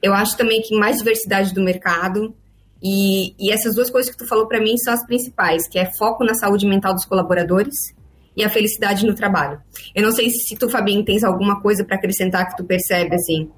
[0.00, 2.32] Eu acho também que mais diversidade do mercado,
[2.82, 5.90] e, e essas duas coisas que tu falou para mim são as principais, que é
[5.96, 7.94] foco na saúde mental dos colaboradores
[8.36, 9.58] e a felicidade no trabalho.
[9.94, 13.50] Eu não sei se tu, Fabinho, tens alguma coisa para acrescentar que tu percebe, assim.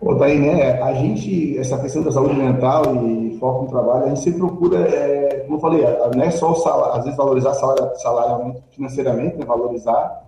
[0.00, 4.08] Ô, Thaí, né, a gente, essa questão da saúde mental e foco no trabalho, a
[4.08, 5.82] gente sempre procura, é, como eu falei,
[6.14, 10.22] não é só o salário, às vezes valorizar salário, salário financeiramente, né, valorizar,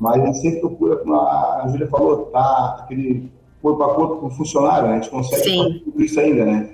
[0.00, 4.26] mas a gente sempre procura, como a Júlia falou, tá aquele corpo a corpo com
[4.26, 6.70] o funcionário, né, a gente consegue tudo isso ainda, né?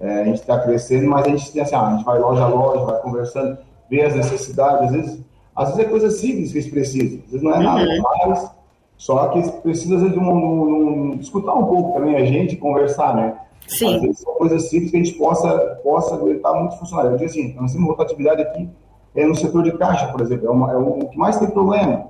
[0.00, 2.42] É, a gente está crescendo, mas a gente tem assim, ah, a gente vai loja
[2.42, 3.58] a loja, vai conversando,
[3.90, 5.20] vê as necessidades, às vezes,
[5.54, 8.02] às vezes é coisa simples que eles precisam, às vezes não é nada uhum.
[8.02, 8.50] mais,
[8.96, 12.24] só que eles precisam, às vezes, de um, um, um, escutar um pouco também a
[12.24, 13.38] gente, conversar, né?
[13.68, 13.96] Sim.
[13.96, 17.10] Às vezes são coisas simples que a gente possa, possa aguentar muito funcionário.
[17.10, 18.70] Eu digo assim, nós temos outra atividade aqui,
[19.14, 22.06] é no setor de caixa, por exemplo, é, uma, é o que mais tem problema,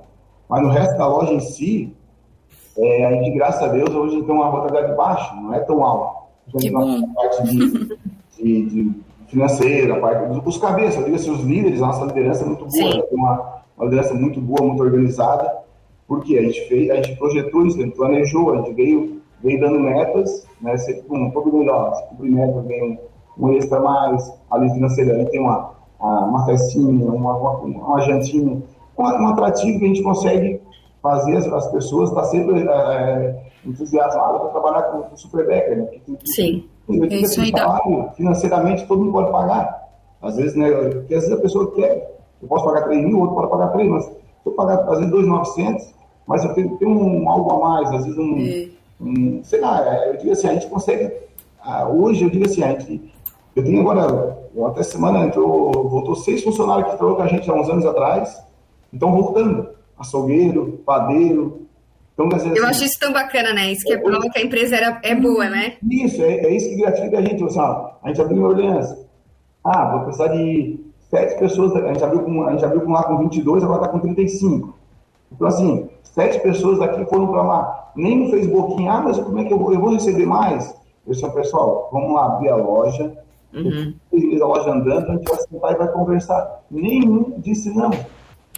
[0.47, 1.93] mas no resto da loja em si,
[2.77, 6.21] é, a gente, graças a Deus, hoje tem uma rotatividade baixa, não é tão alta
[6.47, 7.97] a parte de,
[8.37, 12.43] de, de financeira, a parte dos cabeças, eu digo assim, os líderes, a nossa liderança
[12.43, 13.01] é muito boa, né?
[13.01, 15.61] tem uma, uma liderança muito boa, muito organizada,
[16.07, 19.59] porque a gente fez, a gente projetou isso, a gente planejou, a gente veio, veio
[19.59, 22.97] dando metas, né, sempre com todo melhor, se cumprir metas, vem um,
[23.37, 28.01] um extra mais, a lei financeira, a gente tem uma, uma festinha, uma, uma, uma
[28.01, 28.61] jantinha, um,
[28.97, 30.59] um atrativo que a gente consegue
[31.01, 35.83] fazer as, as pessoas estar tá sempre é, entusiasmadas para trabalhar com, o Superbecker, né?
[36.05, 36.69] Porque, Sim.
[36.89, 39.89] é isso aí trabalho, financeiramente todo mundo pode pagar.
[40.21, 40.69] Às vezes, né?
[40.69, 43.67] Porque às vezes a pessoa quer, eu posso pagar 3 mil, o outro pode pagar
[43.69, 44.11] 3, mas se
[44.45, 45.93] eu pagar, às vezes, 2,900,
[46.27, 48.69] mas eu tenho, tenho um algo a mais, às vezes um, é.
[49.01, 51.11] um sei lá, é, eu digo assim, a gente consegue,
[51.63, 53.11] ah, hoje eu digo assim, a gente,
[53.55, 54.37] eu tenho agora,
[54.67, 58.43] até semana entrou, voltou seis funcionários que trabalhou com a gente há uns anos atrás,
[58.93, 59.69] então voltando
[60.01, 61.67] açougueiro, padeiro.
[62.13, 63.71] Então, dizer, Eu assim, acho isso tão bacana, né?
[63.71, 65.73] Isso que é, é prova que a empresa era, é boa, né?
[65.89, 67.43] Isso, é, é isso que gratifica a gente.
[67.43, 68.95] Assim, ó, a gente abriu uma Orleans.
[69.63, 71.75] Ah, vou precisar de sete pessoas.
[71.75, 74.77] A gente abriu com, a gente abriu com lá com 22, agora está com 35.
[75.31, 77.91] Então, assim, sete pessoas daqui foram para lá.
[77.95, 80.69] Nem no Facebook, ah, mas como é que eu vou, eu vou receber mais?
[81.05, 83.17] Eu disse, pessoal, vamos lá abrir a loja.
[83.53, 83.93] Uhum.
[84.13, 86.63] A loja andando, a gente vai sentar e vai conversar.
[86.69, 87.91] Nenhum disse não.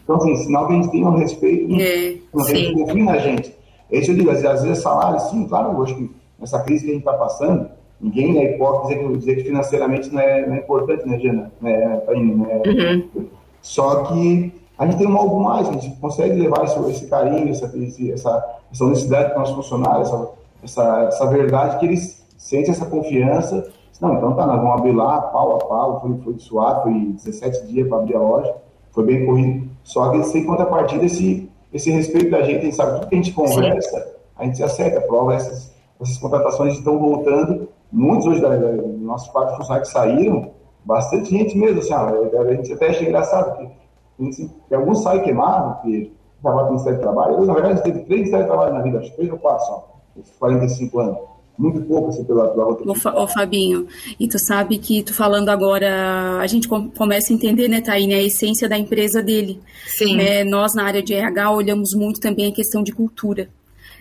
[0.04, 3.56] Então, assim, sinal que a gente tem um respeito, é, a gente confia na gente.
[3.92, 6.92] É isso eu digo, às vezes salário, sim, claro, eu acho que nessa crise que
[6.92, 7.70] a gente está passando,
[8.02, 11.52] ninguém é hipócrita dizer, dizer que financeiramente não é, não é importante, né, Jana?
[11.62, 13.04] Né, né?
[13.16, 13.28] Uhum.
[13.62, 17.50] Só que a gente tem um algo mais, a gente consegue levar esse, esse carinho,
[17.50, 20.30] essa, esse, essa, essa honestidade para os nossos funcionários, essa,
[20.64, 23.72] essa, essa verdade que eles sentem essa confiança.
[24.02, 27.68] Não, então tá, nós vamos abrir lá, pau a pau, foi, foi suado, foi 17
[27.68, 28.54] dias para abrir a loja
[28.94, 29.70] foi bem corrido.
[29.84, 33.18] Só que sem contrapartida, esse, esse respeito da gente, a gente sabe tudo que a
[33.18, 34.12] gente conversa, Sim.
[34.38, 37.70] a gente se acerta, prova essas, essas contratações estão voltando.
[37.92, 40.52] Muitos hoje, da, da, nossos quatro funcionários que saíram,
[40.84, 43.58] bastante gente mesmo, assim, a gente até acha engraçado,
[44.18, 47.36] porque, que alguns saem queimados, porque trabalham com Ministério de Trabalho.
[47.36, 49.66] Eu, na verdade, teve três Ministérios de Trabalho na vida, acho que três ou quatro
[49.66, 52.92] só, esses 45 anos muito pouco assim, pela, pela outra.
[53.16, 53.88] Ô, Fabinho,
[54.20, 58.22] e tu sabe que tu falando agora, a gente começa a entender, né, Taine, a
[58.22, 59.60] essência da empresa dele.
[59.86, 60.18] Sim.
[60.18, 60.44] Né?
[60.44, 63.50] Nós, na área de RH, olhamos muito também a questão de cultura.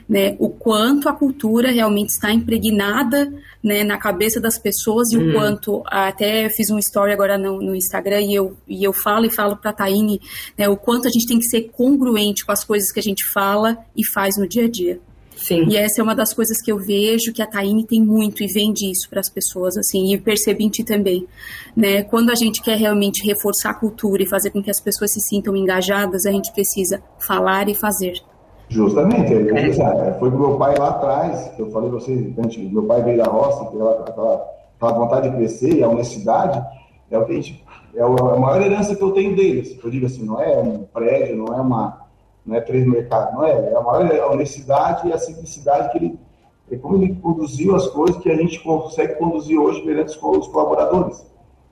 [0.08, 5.30] Né, o quanto a cultura realmente está impregnada né, na cabeça das pessoas e hum.
[5.30, 9.26] o quanto, até fiz um story agora no, no, Instagram e eu, e eu falo
[9.26, 10.20] e falo para a Taine
[10.58, 13.24] né, o quanto a gente tem que ser congruente com as coisas que a gente
[13.24, 15.00] fala e faz no dia a dia.
[15.42, 15.66] Sim.
[15.68, 18.46] E essa é uma das coisas que eu vejo que a Taine tem muito e
[18.46, 21.26] vende isso para as pessoas, assim, e percebi em ti também,
[21.76, 22.04] né?
[22.04, 25.20] Quando a gente quer realmente reforçar a cultura e fazer com que as pessoas se
[25.20, 28.14] sintam engajadas, a gente precisa falar e fazer.
[28.68, 29.68] Justamente, é.
[29.68, 30.16] é.
[30.18, 33.24] foi com meu pai lá atrás, que eu falei para vocês, meu pai veio da
[33.24, 36.64] roça, aquela, aquela, aquela vontade de crescer e a honestidade,
[37.10, 39.90] é o que a gente, é a maior herança que eu tenho dele, assim, eu
[39.90, 42.01] digo assim, não é um prédio, não é uma
[42.44, 43.52] não é três mercados, não é.
[43.52, 46.18] É a maior honestidade e a simplicidade que ele,
[46.70, 51.24] é como ele conduziu as coisas que a gente consegue conduzir hoje perante os colaboradores.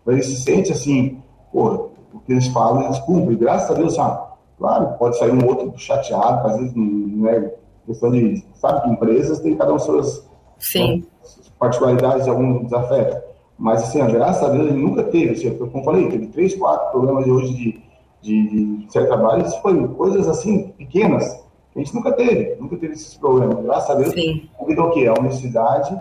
[0.03, 3.37] Então, ele se sente assim, pô, o que eles falam, eles cumprem.
[3.37, 4.31] Graças a Deus, sabe?
[4.59, 7.55] Claro, pode sair um outro chateado, às vezes não é
[7.87, 10.29] questão de, sabe, que empresas têm cada um suas,
[10.59, 11.05] Sim.
[11.23, 13.19] suas particularidades alguns desafetos.
[13.59, 16.91] Mas, assim, graças a Deus, ele nunca teve, assim, como eu falei, teve três, quatro
[16.93, 17.90] problemas de hoje de
[18.23, 21.25] de, de certo trabalho, isso foi coisas assim, pequenas,
[21.73, 23.65] que a gente nunca teve, nunca teve esses problemas.
[23.65, 24.15] Graças a Deus,
[24.57, 25.07] convidou o quê?
[25.07, 26.01] A honestidade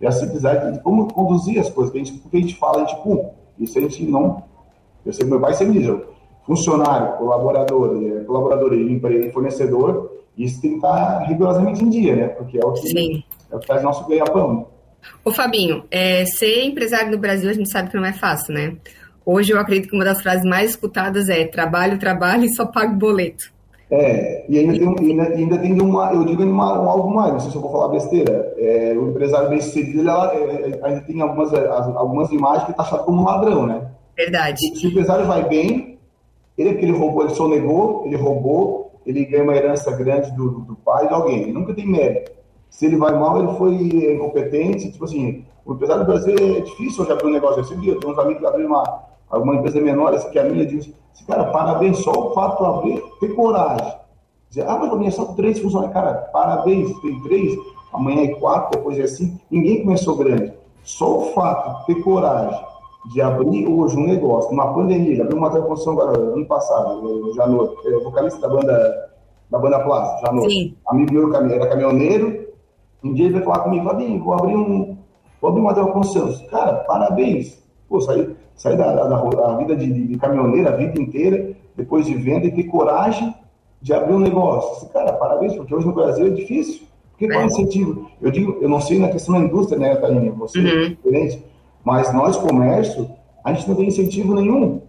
[0.00, 2.82] e a simplicidade de como conduzir as coisas, que a gente, porque a gente fala,
[2.82, 3.30] a gente cumpre.
[3.58, 4.44] Isso a gente não.
[5.04, 5.88] Eu sei que meu pai sempre diz,
[6.46, 12.28] funcionário, colaborador, é, colaborador e empresa, fornecedor, isso tem que estar rigorosamente em dia, né?
[12.28, 13.24] Porque é o que, Sim.
[13.50, 14.68] é o que faz nosso ganha-pão.
[15.24, 18.76] Ô Fabinho, é, ser empresário no Brasil a gente sabe que não é fácil, né?
[19.28, 22.94] Hoje eu acredito que uma das frases mais escutadas é trabalho, trabalho e só pago
[22.94, 23.52] boleto.
[23.90, 27.40] É, e ainda tem, ainda, ainda tem uma, eu digo uma, um algo mais, não
[27.40, 28.54] sei se eu vou falar besteira.
[28.56, 32.84] É, o empresário bem sucedido ela, é, é, ainda tem algumas, algumas imagens que está
[32.84, 33.90] achado como um ladrão, né?
[34.16, 34.60] Verdade.
[34.76, 35.98] Se o empresário vai bem,
[36.56, 40.60] ele é que ele roubou, ele sonegou, ele roubou, ele ganha uma herança grande do,
[40.60, 42.30] do pai de alguém, ele nunca tem mérito.
[42.70, 43.74] Se ele vai mal, ele foi
[44.14, 47.74] incompetente, tipo assim, o empresário do Brasil é difícil hoje abrir um negócio desse.
[47.74, 50.66] Eu tenho uns amigos que abriram uma, alguma empresa menor, essa que é a minha,
[50.66, 50.92] diz,
[51.26, 53.94] cara, parabéns, só o fato de abrir, ter coragem.
[54.48, 57.56] Dizer, ah, mas a minha só três funcionários, cara, parabéns, tem três,
[57.92, 60.52] amanhã é quatro, depois é cinco, ninguém começou grande.
[60.84, 62.64] Só o fato de ter coragem
[63.12, 67.98] de abrir hoje um negócio, numa pandemia, abriu uma transformação agora, ano passado, Janot, é,
[68.00, 69.10] vocalista da banda,
[69.50, 72.46] da banda Plaza, Janot, amigo meu era caminhoneiro,
[73.04, 74.96] um dia ele veio falar comigo, Fabinho, vou abrir um,
[75.40, 76.46] vou abrir uma transformação.
[76.48, 81.52] Cara, parabéns, pô, saiu sair da, da, da vida de, de, caminhoneiro a vida inteira,
[81.76, 83.34] depois de venda, e ter coragem
[83.82, 84.88] de abrir um negócio.
[84.88, 86.86] Cara, parabéns, porque hoje no Brasil é difícil.
[87.10, 88.10] Porque qual é o incentivo?
[88.20, 90.30] Eu digo, eu não sei na questão da indústria, né, Thaline?
[90.30, 90.66] Você uhum.
[90.66, 91.44] é diferente.
[91.84, 93.08] Mas nós, comércio,
[93.44, 94.82] a gente não tem incentivo nenhum.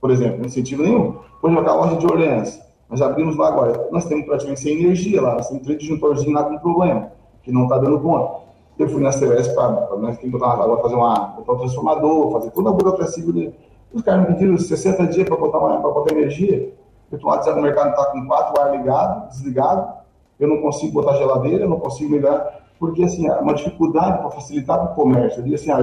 [0.00, 1.16] Por exemplo, incentivo nenhum.
[1.40, 3.88] Por exemplo, a loja de Orleans, nós abrimos lá agora.
[3.90, 7.10] Nós temos praticamente sem energia lá, nós temos um disjuntorzinho lá com problema,
[7.42, 8.42] que não está dando conta.
[8.82, 12.50] Eu fui na CES para nós que botar uma, fazer uma, botar um transformador, fazer
[12.50, 13.52] toda a burocracia.
[13.92, 16.72] Os caras me pediram 60 dias para botar, uma, botar energia.
[17.10, 19.92] Eu estou lá dizendo que o mercado está com quatro ar ligado, desligado.
[20.40, 22.60] Eu não consigo botar geladeira, não consigo melhorar.
[22.80, 25.38] Porque, assim, é uma dificuldade para facilitar o comércio.
[25.38, 25.78] Eu digo assim, a,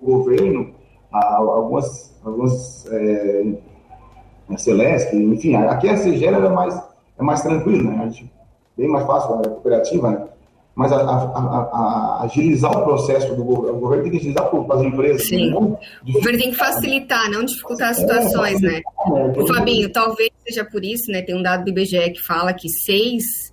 [0.00, 0.74] o governo,
[1.12, 3.52] a, algumas, algumas é,
[4.50, 6.76] a Celeste, enfim, aqui a CGL é mais,
[7.16, 8.10] é mais tranquilo, né?
[8.76, 10.28] Bem mais fácil, a cooperativa, né?
[10.74, 13.76] Mas a, a, a, agilizar o processo do governo.
[13.76, 15.28] O governo tem que agilizar para as empresas.
[15.28, 15.50] Sim.
[15.50, 15.56] Né?
[15.56, 18.82] O governo tem que facilitar, não dificultar as é, situações, é, né?
[19.36, 21.22] É, Fabinho, talvez seja por isso, né?
[21.22, 23.52] Tem um dado do IBGE que fala que seis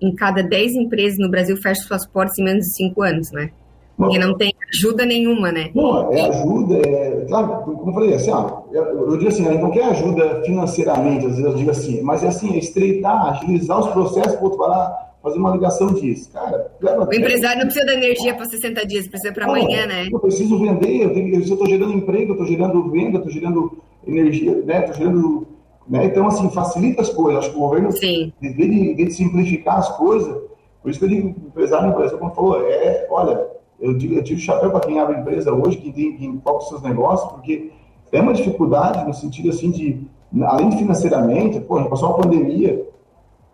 [0.00, 3.50] em cada dez empresas no Brasil fecham suas portas em menos de cinco anos, né?
[3.96, 5.70] Porque não tem ajuda nenhuma, né?
[5.74, 9.70] Não, é ajuda, é, claro, como eu falei, assim, ó, eu, eu digo assim, não
[9.70, 13.88] quer ajuda financeiramente, às vezes eu digo assim, mas é assim, é estreitar, agilizar os
[13.88, 16.30] processos, para outro lá, fazer uma ligação disso.
[16.32, 20.08] Cara, leva O empresário não precisa da energia para 60 dias, precisa para amanhã, né?
[20.10, 24.80] Eu preciso vender, eu estou gerando emprego, eu estou gerando venda, estou gerando energia, né?
[24.80, 25.46] Estou gerando.
[25.88, 26.06] Né?
[26.06, 27.40] Então, assim, facilita as coisas.
[27.40, 28.32] Acho que o governo, Sim.
[28.40, 30.40] em vez de, de, simplificar as coisas,
[30.82, 33.46] por isso que eu digo, o empresário, empresa, como falou, é, olha,
[33.80, 36.58] eu, digo, eu tiro o chapéu para quem abre empresa hoje, quem tem quem foca
[36.58, 37.72] os seus negócios, porque
[38.12, 40.06] é uma dificuldade no sentido assim de
[40.42, 42.86] além de financeiramente, pô, passou uma pandemia,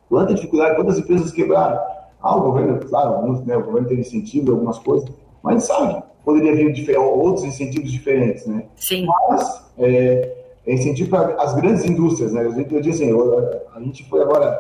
[0.08, 1.78] quanta dificuldade, quantas empresas quebraram.
[2.20, 5.08] Ah, o governo, claro, alguns, né, o governo teve incentivo, algumas coisas,
[5.42, 8.64] mas sabe, poderia vir outros incentivos diferentes, né?
[8.76, 9.06] Sim.
[9.06, 10.34] Mas, é,
[10.66, 12.44] é incentivo para as grandes indústrias, né?
[12.44, 14.58] Eu, eu disse assim, eu, a gente foi agora,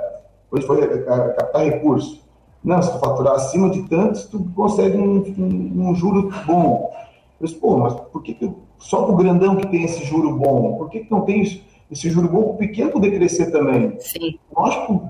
[0.50, 2.24] hoje foi captar recursos.
[2.62, 6.92] Não, se tu faturar acima de tantos, tu consegue um, um, um juro bom.
[7.40, 10.76] Eu disse, pô, mas por que, que só o grandão que tem esse juro bom?
[10.76, 11.62] Por que, que não tem isso?
[11.90, 13.96] Esse juro bom para o pequeno poder crescer também.
[14.00, 14.38] Sim.
[14.54, 15.08] Lógico,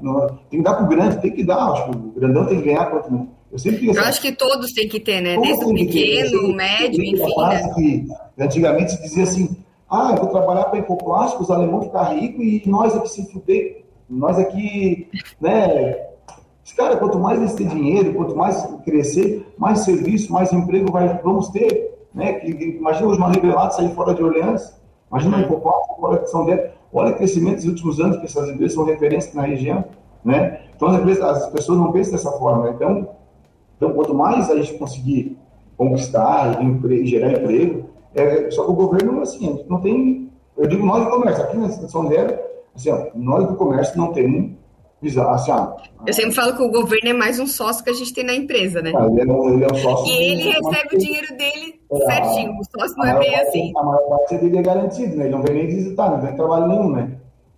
[0.50, 1.72] tem que dar para o grande, tem que dar.
[1.72, 3.28] Acho que o grandão tem que ganhar quanto.
[3.50, 5.36] Eu sempre assim, Eu acho que todos têm que ter, né?
[5.38, 7.34] Desde o pequeno, o médio, enfim.
[7.38, 7.72] Né?
[7.74, 8.06] Que,
[8.38, 9.56] antigamente se dizia assim:
[9.88, 13.84] ah, eu vou trabalhar para Ecoplástico, os alemães ficar ricos e nós aqui se fuder.
[14.08, 15.08] Nós aqui,
[15.40, 16.06] né?
[16.76, 21.48] Cara, quanto mais eles têm dinheiro, quanto mais crescer, mais serviço, mais emprego vai, vamos
[21.48, 21.96] ter.
[22.12, 22.44] Né?
[22.46, 24.76] Imagina os manivelados sair fora de Orleans
[25.10, 26.62] Imagina o Hipocópio, a de São Paulo.
[26.92, 29.84] Olha o crescimento dos últimos anos, que essas empresas são referências na região.
[30.24, 30.60] Né?
[30.74, 32.70] Então, as, empresas, as pessoas não pensam dessa forma.
[32.70, 33.08] Então,
[33.76, 35.36] então, quanto mais a gente conseguir
[35.76, 40.30] conquistar e gerar emprego, é, só que o governo, assim, não tem.
[40.56, 42.38] Eu digo nós do comércio, aqui na São Zero,
[42.74, 44.52] assim, ó, nós do comércio não temos
[45.04, 48.14] Assim, ah, eu sempre falo que o governo é mais um sócio que a gente
[48.14, 48.92] tem na empresa, né?
[48.96, 50.06] Ah, ele, é um, ele é um sócio.
[50.06, 52.58] E ele recebe o dinheiro dele é, certinho.
[52.58, 53.72] O sócio não é bem parte, assim.
[53.76, 55.24] A maior parte dele é garantido, né?
[55.24, 57.10] Ele não vem nem visitar, não tem trabalho nenhum, né?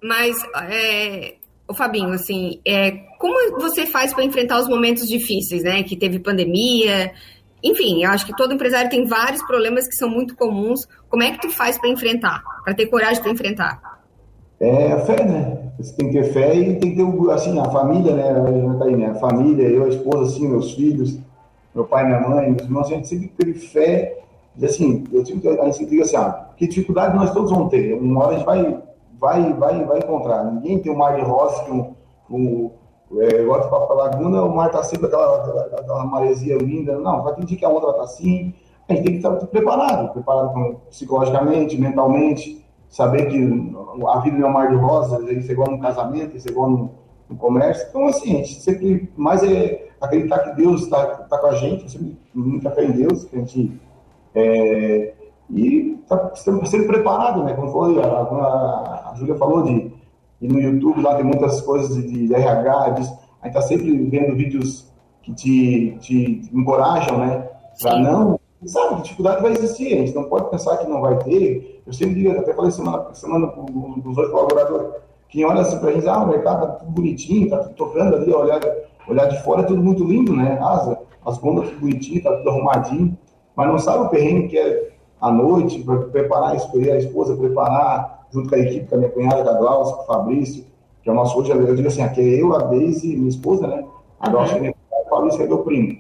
[0.03, 0.37] Mas,
[0.69, 1.35] é,
[1.69, 5.85] o Fabinho, assim, é, como você faz para enfrentar os momentos difíceis, né?
[5.85, 7.13] Que teve pandemia.
[7.63, 10.89] Enfim, eu acho que todo empresário tem vários problemas que são muito comuns.
[11.09, 12.43] Como é que tu faz para enfrentar?
[12.65, 13.98] Para ter coragem para enfrentar?
[14.61, 15.71] É a fé, né?
[15.79, 18.77] Você tem que ter fé e tem que ter, assim, a família, né?
[18.79, 19.11] Tá aí, né?
[19.11, 21.19] A família, eu, a esposa, assim, meus filhos,
[21.75, 24.19] meu pai, minha mãe, meus irmãos, a gente sempre teve fé.
[24.57, 27.95] E, assim, eu sempre, a gente diz assim, ah, que dificuldade nós todos vamos ter.
[27.95, 28.83] Uma hora a gente vai,
[29.21, 30.45] vai, vai, vai encontrar.
[30.45, 31.95] Ninguém tem um mar de rosas que um,
[32.29, 32.71] um
[33.17, 36.99] é, igual a laguna, o mar tá sempre aquela, aquela, aquela maresia linda.
[36.99, 38.53] Não, vai ter dia que a onda tá assim.
[38.89, 43.39] A gente tem que estar preparado, preparado psicologicamente, mentalmente saber que
[44.07, 46.51] a vida não é um mar de rosas, isso é igual no casamento, isso é
[46.51, 46.91] igual no,
[47.29, 47.87] no comércio.
[47.89, 51.85] Então, assim, a gente sempre mais é acreditar que Deus está tá com a gente,
[51.85, 53.81] eu sempre muita fé em Deus, que a gente.
[54.35, 55.15] É,
[55.51, 57.55] e está sempre preparado, né?
[57.55, 59.93] Como foi, a, a, a Júlia falou de.
[60.41, 63.93] E no YouTube lá tem muitas coisas de, de RH, de, a gente está sempre
[64.07, 64.89] vendo vídeos
[65.23, 67.49] que te, te, te encorajam, né?
[67.83, 71.78] Para não sabe dificuldade vai existir, a gente não pode pensar que não vai ter.
[71.89, 73.63] Eu sempre digo, até falei semana, semana com
[74.05, 74.89] os dois colaboradores,
[75.31, 78.17] quem olha assim para a gente, ah, o mercado tá tudo bonitinho, tá tudo tocando
[78.17, 78.61] ali, olhar,
[79.09, 80.59] olhar de fora é tudo muito lindo, né?
[80.61, 83.17] As, as bombas tudo bonitinho, tá tudo arrumadinho,
[83.57, 88.27] mas não sabe o perrengue que é à noite, para preparar, escolher a esposa, preparar,
[88.31, 90.67] junto com a equipe, com a minha cunhada, com a Glaucia, com o Fabrício,
[91.03, 93.67] que é o nosso hoje, eu digo assim, aqui é eu, a Deise, minha esposa,
[93.67, 93.83] né?
[94.21, 94.61] A Glaucia, uhum.
[94.61, 95.99] minha cunhada, o Fabrício, que é meu primo.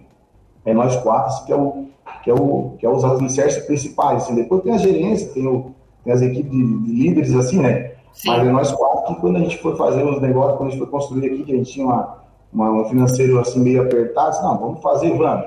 [0.66, 1.88] É nós quatro, assim, que é o
[2.22, 4.24] que é, o, que é os alicerces principais.
[4.24, 4.35] Assim.
[4.35, 5.74] Depois tem a gerência, tem, o,
[6.09, 7.92] tem as equipes de, de líderes, assim, né?
[8.12, 8.31] Sim.
[8.31, 10.79] Mas é nós quatro que quando a gente foi fazer os negócios, quando a gente
[10.79, 12.18] foi construir aqui, que a gente tinha uma,
[12.53, 15.47] uma, um financeiro assim meio apertado, disse, não, vamos fazer, vamos.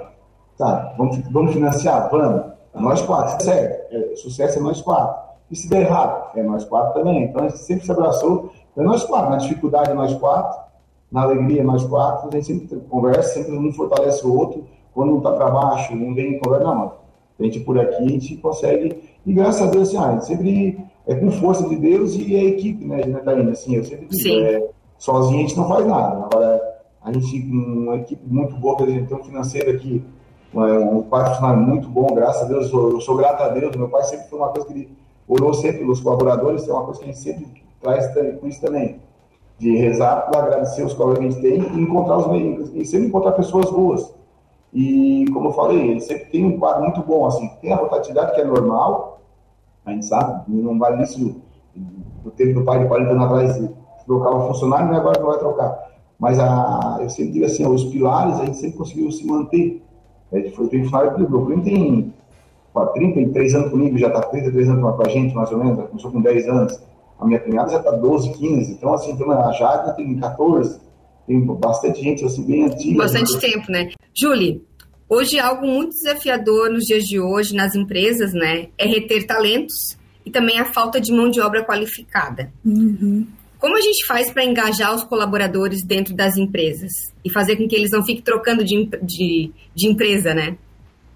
[0.57, 2.51] Tá, vamos, vamos financiar, vamos.
[2.73, 3.93] É nós quatro, certo.
[3.93, 5.31] É, sucesso é nós quatro.
[5.49, 7.23] E se der errado, é nós quatro também.
[7.23, 9.31] Então a gente sempre se abraçou, é nós quatro.
[9.31, 10.59] Na dificuldade é nós quatro,
[11.11, 12.29] na alegria é nós quatro.
[12.29, 16.13] A gente sempre conversa, sempre um fortalece o outro quando um está para baixo, um
[16.13, 16.93] vem conversa, não,
[17.39, 21.15] a gente por aqui, a gente consegue, e graças a Deus, assim, ah, sempre é
[21.15, 25.39] com força de Deus e a equipe, né, Natalina, assim, eu sempre digo, é, sozinho
[25.39, 26.61] a gente não faz nada, agora
[27.03, 30.03] a gente com uma equipe muito boa, que a gente tem um financeiro aqui,
[30.53, 33.75] um pai funcionário muito bom, graças a Deus, eu sou, eu sou grato a Deus,
[33.75, 34.89] meu pai sempre foi uma coisa que ele
[35.27, 37.47] orou sempre pelos colaboradores, é uma coisa que a gente sempre
[37.81, 38.07] traz
[38.39, 38.99] com isso também,
[39.57, 42.85] de rezar para agradecer os colaboradores que a gente tem e encontrar os meios, e
[42.85, 44.13] sempre encontrar pessoas boas,
[44.73, 48.33] e, como eu falei, ele sempre tem um quadro muito bom, assim, tem a rotatividade
[48.33, 49.10] que é normal,
[49.91, 51.41] a gente sabe, não vale isso
[52.23, 53.69] do tempo do pai de 40 anos atrás,
[54.05, 55.91] trocava funcionário, não é agora que vai trocar.
[56.19, 59.81] Mas a, eu sempre digo assim, os pilares a gente sempre conseguiu se manter.
[60.31, 62.13] É, foi, tem funcionário que o primo tem
[62.93, 66.21] 33 anos comigo, já está 33 anos com a gente, mais ou menos, começou com
[66.21, 66.81] 10 anos.
[67.19, 68.73] A minha cunhada já está 12, 15.
[68.73, 70.79] Então, assim, então, a Jade tem 14
[71.27, 72.97] tem bastante gente assim bem antiga.
[72.97, 73.89] Bastante tempo, né?
[74.13, 74.65] Julie,
[75.11, 80.31] hoje algo muito desafiador nos dias de hoje nas empresas, né, é reter talentos e
[80.31, 82.51] também a falta de mão de obra qualificada.
[82.63, 83.27] Uhum.
[83.59, 87.75] Como a gente faz para engajar os colaboradores dentro das empresas e fazer com que
[87.75, 90.57] eles não fiquem trocando de, de, de empresa, né?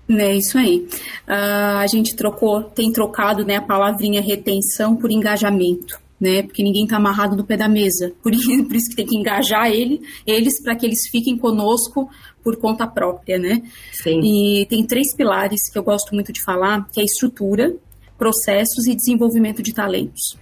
[0.07, 0.87] É isso aí.
[1.27, 5.99] Uh, a gente trocou, tem trocado né, a palavrinha retenção por engajamento.
[6.19, 6.43] Né?
[6.43, 8.13] Porque ninguém está amarrado no pé da mesa.
[8.21, 12.09] Por isso, por isso que tem que engajar ele, eles para que eles fiquem conosco
[12.43, 13.61] por conta própria, né?
[13.91, 14.19] Sim.
[14.23, 17.75] E tem três pilares que eu gosto muito de falar, que é estrutura,
[18.17, 20.37] processos e desenvolvimento de talentos.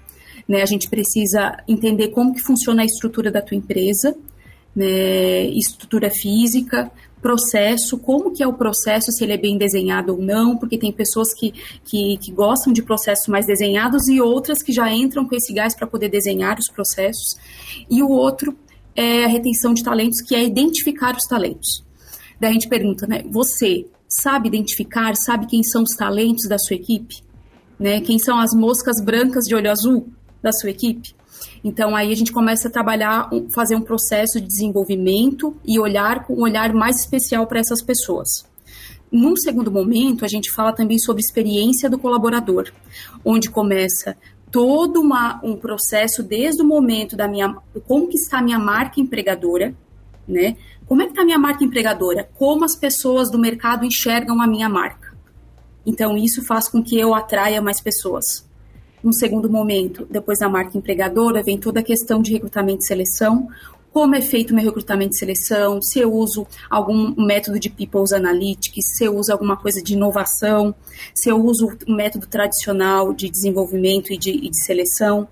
[0.48, 4.14] Né, a gente precisa entender como que funciona a estrutura da tua empresa,
[4.76, 6.92] né, estrutura física,
[7.24, 10.92] processo, como que é o processo, se ele é bem desenhado ou não, porque tem
[10.92, 11.54] pessoas que,
[11.86, 15.74] que, que gostam de processos mais desenhados e outras que já entram com esse gás
[15.74, 17.38] para poder desenhar os processos.
[17.90, 18.56] E o outro
[18.94, 21.84] é a retenção de talentos, que é identificar os talentos.
[22.40, 26.76] Daí a gente pergunta, né, você sabe identificar, sabe quem são os talentos da sua
[26.76, 27.24] equipe?
[27.80, 30.10] Né, quem são as moscas brancas de olho azul
[30.42, 31.16] da sua equipe?
[31.64, 36.34] Então aí a gente começa a trabalhar, fazer um processo de desenvolvimento e olhar com
[36.34, 38.46] um olhar mais especial para essas pessoas.
[39.12, 42.72] Num segundo momento, a gente fala também sobre experiência do colaborador,
[43.24, 44.18] onde começa
[44.52, 47.56] todo uma, um processo desde o momento da minha
[47.88, 49.74] como que está a minha marca empregadora,
[50.28, 50.58] né?
[50.86, 52.30] Como é que está a minha marca empregadora?
[52.36, 55.16] Como as pessoas do mercado enxergam a minha marca?
[55.86, 58.48] Então isso faz com que eu atraia mais pessoas.
[59.04, 63.50] Num segundo momento, depois da marca empregadora, vem toda a questão de recrutamento e seleção,
[63.94, 68.98] como é feito meu recrutamento e seleção, se eu uso algum método de People's Analytics,
[68.98, 70.74] se eu uso alguma coisa de inovação,
[71.14, 75.28] se eu uso um método tradicional de desenvolvimento e de, e de seleção.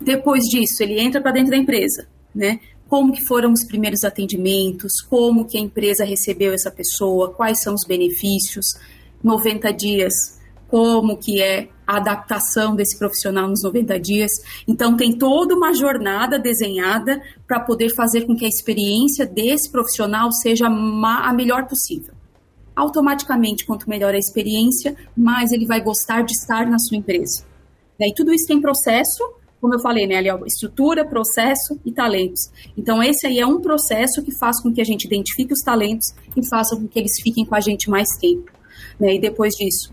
[0.00, 2.58] Depois disso, ele entra para dentro da empresa, né?
[2.88, 7.74] Como que foram os primeiros atendimentos, como que a empresa recebeu essa pessoa, quais são
[7.74, 8.74] os benefícios,
[9.22, 10.39] 90 dias
[10.70, 14.30] como que é a adaptação desse profissional nos 90 dias.
[14.66, 20.30] Então tem toda uma jornada desenhada para poder fazer com que a experiência desse profissional
[20.30, 22.14] seja a melhor possível.
[22.76, 27.44] Automaticamente, quanto melhor a experiência, mais ele vai gostar de estar na sua empresa.
[27.98, 29.22] Daí tudo isso tem processo,
[29.60, 32.50] como eu falei, né, ali, ó, estrutura, processo e talentos.
[32.78, 36.14] Então, esse aí é um processo que faz com que a gente identifique os talentos
[36.34, 38.50] e faça com que eles fiquem com a gente mais tempo.
[38.98, 39.16] Né?
[39.16, 39.92] E depois disso,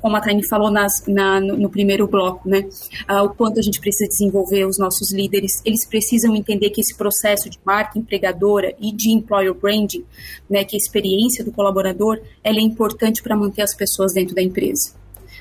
[0.00, 2.68] como a Taine falou nas, na, no, no, primeiro bloco, né?
[3.08, 6.96] Uh, o quanto a gente precisa desenvolver os nossos líderes, eles precisam entender que esse
[6.96, 10.04] processo de marca empregadora e de employer branding,
[10.48, 14.42] né, que a experiência do colaborador, ela é importante para manter as pessoas dentro da
[14.42, 14.92] empresa.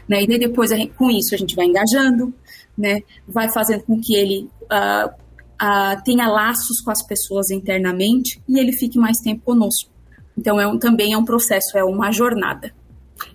[0.08, 0.24] Né?
[0.24, 2.34] E depois, com isso, a gente vai engajando,
[2.78, 3.02] né?
[3.28, 8.72] vai fazendo com que ele uh, uh, tenha laços com as pessoas internamente e ele
[8.72, 9.92] fique mais tempo conosco.
[10.38, 12.74] Então, é um, também é um processo, é uma jornada.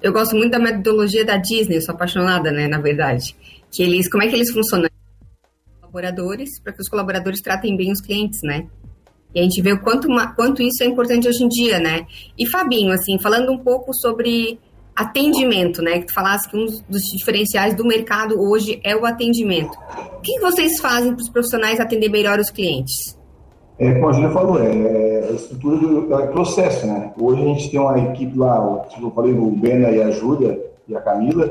[0.03, 3.35] Eu gosto muito da metodologia da Disney, sou apaixonada, né, na verdade.
[3.71, 4.89] Que eles, como é que eles funcionam?
[5.81, 8.67] Colaboradores, para que os colaboradores tratem bem os clientes, né?
[9.35, 12.07] E a gente vê o quanto, quanto isso é importante hoje em dia, né?
[12.39, 14.59] E Fabinho, assim, falando um pouco sobre
[14.95, 15.99] atendimento, né?
[15.99, 19.77] Que tu falasse que um dos diferenciais do mercado hoje é o atendimento.
[20.17, 23.19] O que vocês fazem para os profissionais atender melhor os clientes?
[23.79, 27.13] É, como a Júlia falou, é, é, a estrutura do é processo, né?
[27.21, 30.65] Hoje a gente tem uma equipe lá, tipo, eu falei, o Bena e a Júlia
[30.87, 31.49] e a Camila,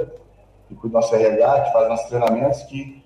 [0.68, 3.04] que cuida do nosso RH, que faz nossos treinamentos, que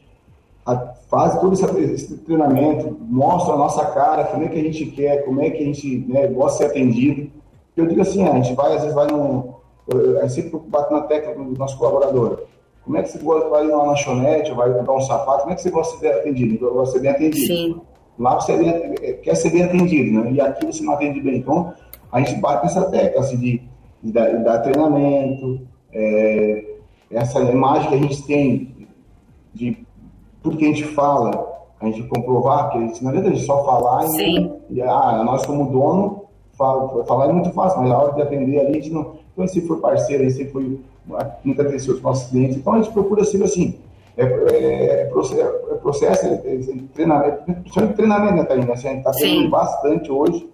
[1.10, 5.26] faz todo esse, esse, treinamento, mostra a nossa cara, como é que a gente quer,
[5.26, 7.32] como é que a gente né, gosta de ser atendido.
[7.76, 9.58] Eu digo assim, a gente vai, às vezes vai no...
[10.20, 12.44] A gente sempre bate na tecla do nosso colaborador.
[12.84, 15.62] Como é que você gosta, vai numa lanchonete, vai comprar um sapato, como é que
[15.62, 16.84] você gosta de ser atendido?
[16.84, 17.46] De ser bem atendido.
[17.46, 17.82] Sim.
[18.20, 20.32] Lá você é, quer ser bem atendido, né?
[20.32, 21.38] E aqui você não atende bem.
[21.38, 21.74] Então,
[22.12, 23.62] a gente bate nessa tecla assim, de,
[24.02, 25.62] de, dar, de dar, treinamento,
[25.94, 26.78] é,
[27.12, 28.88] essa imagem que a gente tem
[29.54, 29.86] de
[30.42, 31.48] tudo que a gente fala,
[31.80, 35.24] a gente comprovar, que a gente, não adianta a gente só falar e, e ah,
[35.24, 36.26] nós como dono,
[36.58, 39.16] fala, falar é muito fácil, mas a hora de atender ali, a gente não.
[39.34, 40.80] Então, se for parceiro, a gente foi
[41.44, 43.76] muita atenção aos nossos clientes, então a gente procura ser assim,
[44.18, 45.42] é, é, é processo,
[45.72, 46.60] é processo é, é,
[46.94, 48.74] treinamento, principalmente treinamento, né, Karina?
[48.74, 50.50] Assim, a gente está treinando bastante hoje,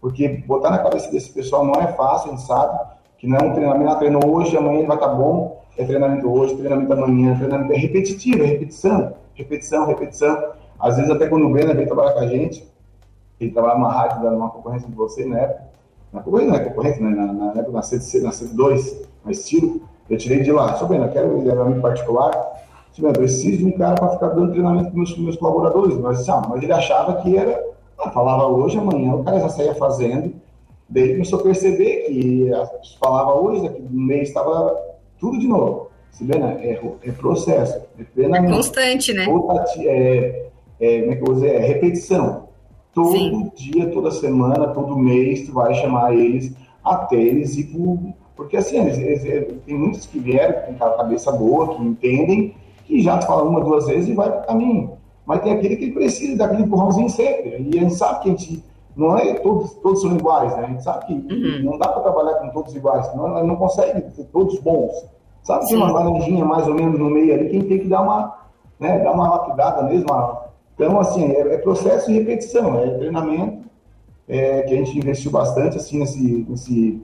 [0.00, 2.78] porque botar na cabeça desse pessoal não é fácil, a gente sabe
[3.18, 5.84] que não é um treinamento, ah, treinou hoje, amanhã ele vai estar tá bom, é
[5.84, 10.52] treinamento hoje, treinamento amanhã, treinamento é repetitivo, é repetição, repetição, repetição.
[10.78, 12.68] Às vezes até quando o Breno vem trabalhar com a gente,
[13.40, 15.64] ele trabalha numa rádio, numa concorrência de você na época,
[16.12, 17.10] na concorrência, não é concorrência, né?
[17.10, 21.00] na, na época na C2, na C2, na estilo, eu tirei de lá, só bem,
[21.00, 22.32] eu quero um amigo particular,
[23.06, 25.96] eu preciso de um cara para ficar dando treinamento para meus, meus colaboradores.
[25.98, 27.62] Mas, ah, mas ele achava que era,
[27.98, 30.32] ah, falava hoje, amanhã, o cara já saía fazendo.
[30.88, 32.50] Daí ele começou a perceber que
[32.98, 34.74] falava hoje, daqui um mês estava
[35.18, 35.88] tudo de novo.
[36.10, 36.58] Se vê, né?
[36.62, 38.52] é, é processo, é treinamento.
[38.52, 39.26] É constante, né?
[39.78, 40.48] É,
[40.80, 41.54] é, como é que eu vou dizer?
[41.54, 42.48] É repetição.
[42.94, 43.52] Todo Sim.
[43.54, 48.14] dia, toda semana, todo mês, tu vai chamar eles até eles pro...
[48.34, 52.54] Porque assim, eles, eles, tem muitos que vieram com a cabeça boa, que entendem,
[52.88, 54.92] que já te fala uma, duas vezes e vai para o caminho.
[55.26, 57.68] Mas tem aquele que precisa daquele empurrãozinho sempre.
[57.70, 58.64] E a gente sabe que a gente
[58.96, 60.64] não é todos, todos são iguais, né?
[60.64, 61.70] A gente sabe que uhum.
[61.70, 65.06] não dá para trabalhar com todos iguais, não, não consegue ter todos bons.
[65.42, 68.00] Sabe que tem uma laranjinha mais ou menos no meio ali, quem tem que dar
[68.00, 68.38] uma,
[68.80, 70.08] né, dar uma lapidada mesmo.
[70.74, 73.68] Então, assim, é, é processo de repetição, é treinamento,
[74.26, 77.02] é, que a gente investiu bastante, assim, nesse, nesse,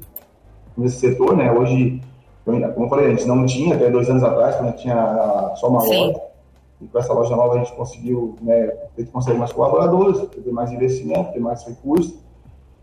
[0.76, 1.52] nesse setor, né?
[1.52, 2.00] Hoje,
[2.44, 5.80] como eu falei, a gente não tinha até dois anos atrás, quando tinha só uma
[5.80, 6.08] Sim.
[6.08, 6.20] loja.
[6.80, 10.52] E com essa loja nova a gente conseguiu, né, a gente consegue mais colaboradores, ter
[10.52, 12.14] mais investimento, ter mais recursos,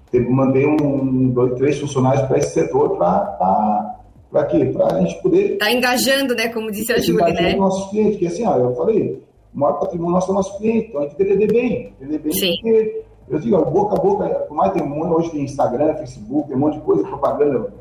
[0.09, 3.97] ter, manter um, dois, três funcionários para esse setor para
[4.31, 4.71] para quê?
[4.73, 5.57] Para a gente poder.
[5.57, 6.47] Tá engajando, né?
[6.47, 7.53] Como disse a Júlia, né?
[7.55, 9.21] nossos clientes, que assim, ó, eu falei,
[9.53, 11.93] o maior patrimônio nosso é o nosso cliente, então a gente tem que entender bem.
[11.99, 12.53] Entender bem Sim.
[12.61, 15.95] porque, eu digo, ó, boca a boca, por mais tem um monte, hoje tem Instagram,
[15.95, 17.73] Facebook, tem um monte de coisa, propaganda,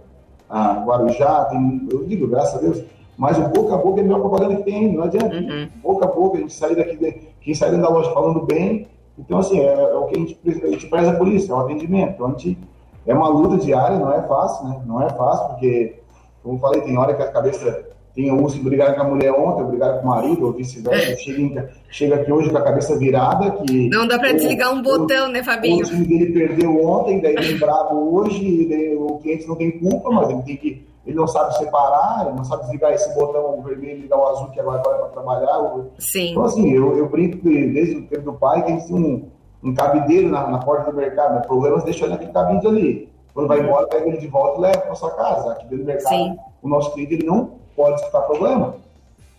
[0.50, 2.84] ah, Guarujá, tem, eu digo, graças a Deus,
[3.16, 5.36] mas o boca a boca é a melhor propaganda que tem, não adianta.
[5.36, 5.68] Uhum.
[5.82, 8.86] Boca a boca, a gente sair daqui, quem sai dentro da loja falando bem,
[9.18, 11.60] então assim, é, é o que a gente, a gente preza por isso, é o
[11.60, 12.14] atendimento.
[12.14, 12.58] Então a gente,
[13.06, 14.82] é uma luta diária, não é fácil, né?
[14.86, 16.00] Não é fácil, porque
[16.42, 17.89] como falei, tem hora que a cabeça
[18.20, 21.12] tem uns que brigaram com a mulher ontem, brigaram com o marido, ou vice-versa.
[21.12, 21.16] É.
[21.16, 23.50] Chega, chega aqui hoje com a cabeça virada.
[23.52, 25.84] que Não dá para desligar um botão, o, né, Fabinho?
[25.84, 30.10] O time dele perdeu ontem, daí ele bravo hoje, daí o cliente não tem culpa,
[30.10, 30.90] mas ele tem que.
[31.06, 34.50] Ele não sabe separar, ele não sabe desligar esse botão vermelho e ligar o azul
[34.50, 35.86] que agora vai para trabalhar.
[35.98, 36.32] Sim.
[36.32, 39.26] Então, assim, eu, eu brinco desde o tempo do pai tem um,
[39.64, 41.40] um cabideiro na, na porta do mercado, né?
[41.40, 43.08] Problemas deixa ele naquele cabide ali.
[43.32, 45.52] Quando vai embora, pega ele de volta e leva para sua casa.
[45.52, 46.36] Aqui dentro do mercado, Sim.
[46.62, 48.74] o nosso cliente ele não pode escutar problema.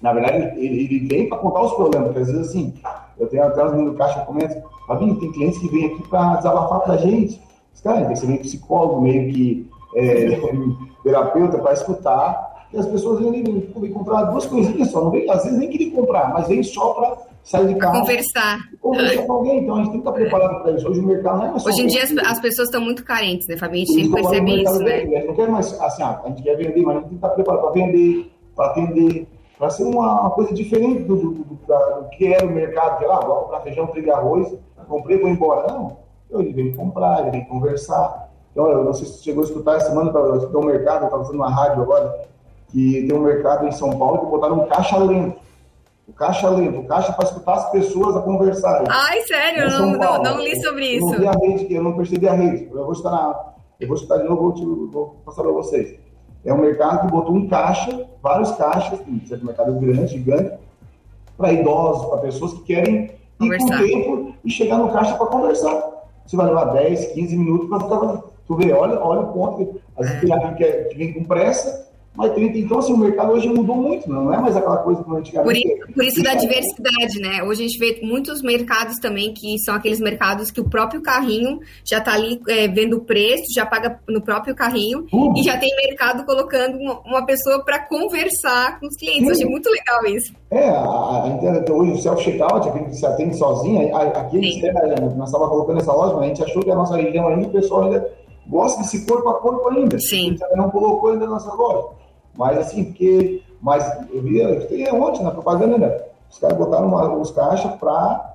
[0.02, 2.74] Na verdade, ele, ele vem para contar os problemas, porque às vezes assim,
[3.20, 6.08] eu tenho até os meninos do caixa que comentam, Fabinho, tem clientes que vêm aqui
[6.08, 7.40] para desabafar para a gente.
[7.74, 10.40] Os caras, tem que ser meio psicólogo, meio que é,
[11.04, 12.68] terapeuta para escutar.
[12.74, 15.92] E as pessoas vêm, vêm comprar duas coisinhas só, não vem, às vezes nem querer
[15.92, 18.00] comprar, mas vem só para sair de casa.
[18.00, 18.60] Conversar.
[18.80, 19.64] Conversar com alguém.
[19.64, 20.88] Então a gente tem que estar preparado para isso.
[20.88, 23.48] Hoje o mercado não é mais Hoje em dia as, as, pessoas estão muito carentes,
[23.48, 23.84] né, Fabinho?
[23.84, 25.00] A gente sempre percebe isso, né?
[25.02, 25.26] Vender.
[25.26, 27.62] Não quer mais, assim, a gente quer vender, mas a gente tem que estar preparado
[27.62, 29.28] para vender, para atender,
[29.58, 33.06] para ser uma, uma, coisa diferente do, do, do, do, que era o mercado, que
[33.06, 34.54] lá, ah, vou comprar feijão, trigo arroz,
[34.88, 35.68] comprei, vou embora.
[35.68, 35.98] Não.
[36.32, 38.32] Ele veio comprar, ele veio conversar.
[38.52, 41.06] Então, eu não sei se você chegou a escutar, essa semana eu no mercado, eu
[41.06, 42.28] estava fazendo uma rádio agora,
[42.70, 45.41] que tem um mercado em São Paulo que botaram um caixa lento
[46.12, 48.86] o caixa lento, o caixa para escutar as pessoas a conversarem.
[48.90, 51.06] Ai, sério, eu não, não, não, li sobre isso.
[51.06, 52.68] Eu não vi a rede, eu não percebi a rede.
[52.70, 55.96] Eu vou estar na, eu vou escutar de novo, vou, te, vou passar para vocês.
[56.44, 60.58] É um mercado que botou um caixa, vários caixas, um mercado grande, gigante,
[61.38, 63.82] para idosos, para pessoas que querem conversar.
[63.84, 65.82] ir com tempo e chegar no caixa para conversar.
[66.26, 68.24] Você vai levar 10, 15 minutos para ficar.
[68.46, 69.80] Tu vê, olha, olha o ponto.
[69.98, 73.48] Às vezes tem que, que vem com pressa, mas 30, então, assim, o mercado hoje
[73.48, 75.62] mudou muito, não é mais aquela coisa como antigamente.
[75.62, 77.42] Por isso, por isso da diversidade, né?
[77.44, 81.60] Hoje a gente vê muitos mercados também que são aqueles mercados que o próprio carrinho
[81.86, 85.34] já está ali é, vendo o preço, já paga no próprio carrinho, uhum.
[85.38, 89.24] e já tem mercado colocando uma, pessoa para conversar com os clientes.
[89.24, 89.32] Sim.
[89.32, 90.34] Achei muito legal isso.
[90.50, 95.54] É, a, a, hoje o self-checkout, aquele que se atende sozinho, aqui é, nós estávamos
[95.54, 98.06] colocando essa loja, mas a gente achou que a nossa região ainda, o pessoal ainda
[98.48, 99.98] gosta desse corpo a corpo ainda.
[99.98, 100.36] Sim.
[100.44, 102.01] A gente não colocou ainda na nossa loja.
[102.42, 103.44] Mas assim, porque.
[103.62, 106.02] Mas eu vi, eu vi ontem na propaganda, né?
[106.28, 108.34] Os caras botaram uma, os caixas para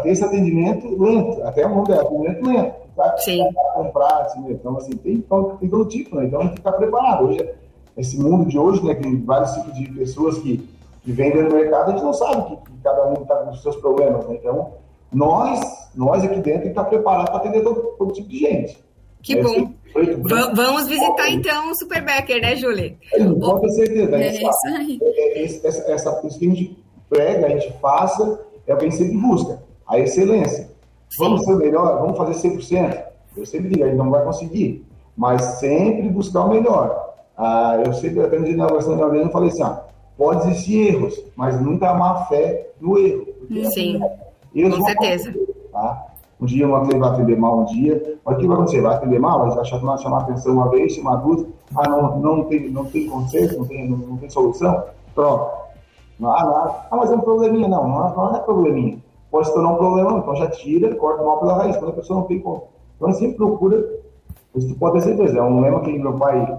[0.00, 2.74] ter esse atendimento lento, até o nome é atendimento lento.
[3.16, 3.42] Sim.
[3.74, 6.26] comprar, assim, então assim, tem, então, tem todo tipo, né?
[6.26, 7.24] Então tem que estar preparado.
[7.24, 7.52] Hoje,
[7.96, 10.68] esse mundo de hoje, né, tem vários tipos de pessoas que,
[11.02, 13.62] que vendem no mercado, a gente não sabe que, que cada um está com os
[13.62, 14.36] seus problemas, né?
[14.36, 14.74] Então,
[15.12, 18.91] nós, nós aqui dentro, tem que estar preparado para atender todo, todo tipo de gente.
[19.22, 19.72] Que é bom.
[20.54, 22.96] Vamos visitar então o Super Becker, né, Júlia?
[23.40, 24.16] Pode ter certeza.
[24.16, 24.98] É isso aí.
[25.02, 28.86] É, é, essa, essa, isso que a gente prega, a gente faça, é o que
[28.86, 30.70] a gente sempre busca, a excelência.
[31.18, 33.04] Vamos ser melhor, vamos fazer 100%.
[33.36, 34.84] Eu sempre digo, a gente não vai conseguir,
[35.16, 37.14] mas sempre buscar o melhor.
[37.36, 39.84] Ah, eu sempre aprendi na versão de eu falei assim, ah,
[40.16, 43.26] pode existir erros, mas nunca há má fé no erro.
[43.72, 44.00] Sim,
[44.54, 45.34] com certeza.
[45.70, 46.11] Tá?
[46.42, 48.80] Um dia uma cliente vai atender mal um dia, mas o que vai acontecer?
[48.80, 52.68] Vai atender mal, vai chamar, chamar atenção uma vez, chamar duas, ah, não, não, tem,
[52.68, 54.82] não tem conserto, não tem, não, não tem solução,
[55.14, 55.56] troca.
[56.20, 57.68] Ah, não, ah, mas é um probleminha.
[57.68, 58.98] Não, não, é probleminha.
[59.30, 62.18] Pode se tornar um problema, então já tira, corta mal pela raiz, quando a pessoa
[62.18, 62.64] não tem como.
[62.96, 63.88] Então, a gente procura,
[64.56, 66.58] isso pode ter certeza, é um lema que meu pai,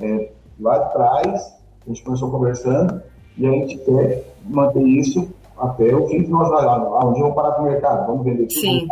[0.00, 0.30] é,
[0.60, 3.02] lá de trás, a gente começou conversando,
[3.36, 5.28] e a gente quer manter isso
[5.58, 8.46] até o fim que nós, ah, um dia vamos parar com o mercado, vamos vender
[8.46, 8.60] tudo.
[8.60, 8.86] Sim.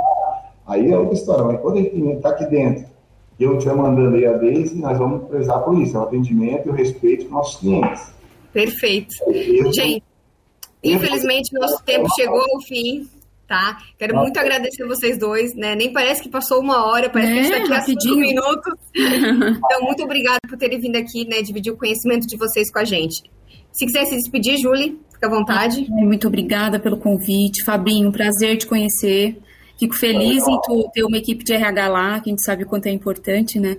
[0.73, 2.87] Aí é outra história, mas quando a gente está aqui dentro
[3.39, 6.67] e eu estiver mandando aí a Daisy, nós vamos prezar por isso, é o atendimento
[6.67, 8.13] e o respeito dos nossos clientes.
[8.53, 9.15] Perfeito.
[9.29, 10.03] Eu, gente.
[10.83, 13.07] Infelizmente, nosso tempo chegou ao fim.
[13.47, 13.77] Tá?
[13.99, 15.75] Quero muito agradecer vocês dois, né?
[15.75, 18.17] Nem parece que passou uma hora, parece é, que a gente está aqui há cinco
[18.17, 18.75] minutos.
[19.65, 21.43] Então, muito obrigada por terem vindo aqui, né?
[21.43, 23.31] Dividir o conhecimento de vocês com a gente.
[23.71, 25.87] Se quiser se despedir, Julie, fica à vontade.
[25.91, 27.63] Muito obrigada pelo convite.
[27.63, 29.37] Fabinho, prazer te conhecer.
[29.83, 32.67] Fico feliz em tu ter uma equipe de RH lá, que a gente sabe o
[32.67, 33.79] quanto é importante, né?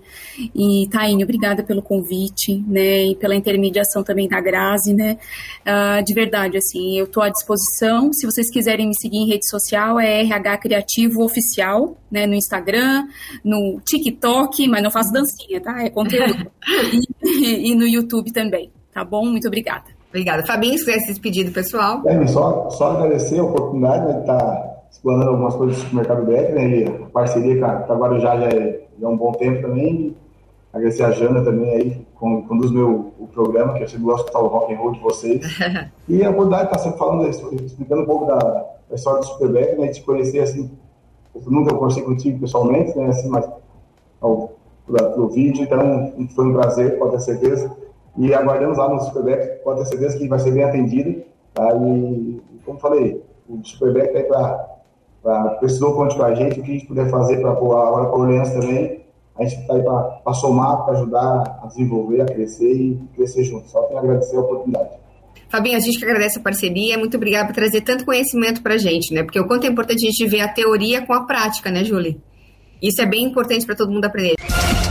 [0.53, 3.05] E, Taine, obrigada pelo convite, né?
[3.05, 5.17] E pela intermediação também da Grazi, né?
[5.61, 8.11] Uh, de verdade, assim, eu estou à disposição.
[8.11, 12.27] Se vocês quiserem me seguir em rede social, é RH Criativo Oficial, né?
[12.27, 13.07] No Instagram,
[13.41, 15.85] no TikTok, mas não faço dancinha, tá?
[15.85, 16.51] É conteúdo.
[17.23, 19.25] e, e no YouTube também, tá bom?
[19.25, 19.85] Muito obrigada.
[20.09, 20.45] Obrigada.
[20.45, 22.01] Fabinho, se quiser se despedir do pessoal.
[22.05, 26.23] É, só, só agradecer a oportunidade né, de estar tá explorando algumas coisas do mercado
[26.23, 26.67] BR, né?
[26.69, 30.15] E a parceria com a Guarujá já é, já é um bom tempo também.
[30.71, 34.43] Agradecer a Jana também aí, conduz meu o programa, que eu sempre gosto de escutar
[34.43, 35.59] o rock and roll de vocês.
[36.07, 38.39] e a oportunidade de estar sempre falando, explicando um pouco da,
[38.89, 39.87] da história do Superback, né?
[39.87, 40.71] De te conhecer assim,
[41.35, 43.07] eu nunca conversei contigo pessoalmente, né?
[43.07, 43.47] Assim, mas
[44.21, 44.53] ao,
[44.87, 47.75] pelo vídeo, então foi um prazer, pode ter certeza.
[48.17, 51.23] E aguardamos lá no Superback, pode ter certeza que vai ser bem atendido.
[51.53, 51.75] Tá?
[51.75, 54.72] E, como falei, o Superback é para
[55.59, 58.51] precisou conte com a gente, o que a gente puder fazer para a hora Orleans
[58.51, 59.03] também,
[59.39, 63.67] a gente está aí para somar, para ajudar a desenvolver, a crescer e crescer junto.
[63.69, 64.89] Só tenho a agradecer a oportunidade.
[65.49, 68.77] Fabinho, a gente que agradece a parceria, muito obrigada por trazer tanto conhecimento para a
[68.77, 69.23] gente, né?
[69.23, 72.19] Porque o quanto é importante a gente ver a teoria com a prática, né, Julie?
[72.81, 74.35] Isso é bem importante para todo mundo aprender.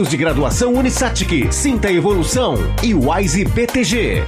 [0.00, 4.24] cursos de graduação Unisatic, Sinta Evolução e Wise BTG.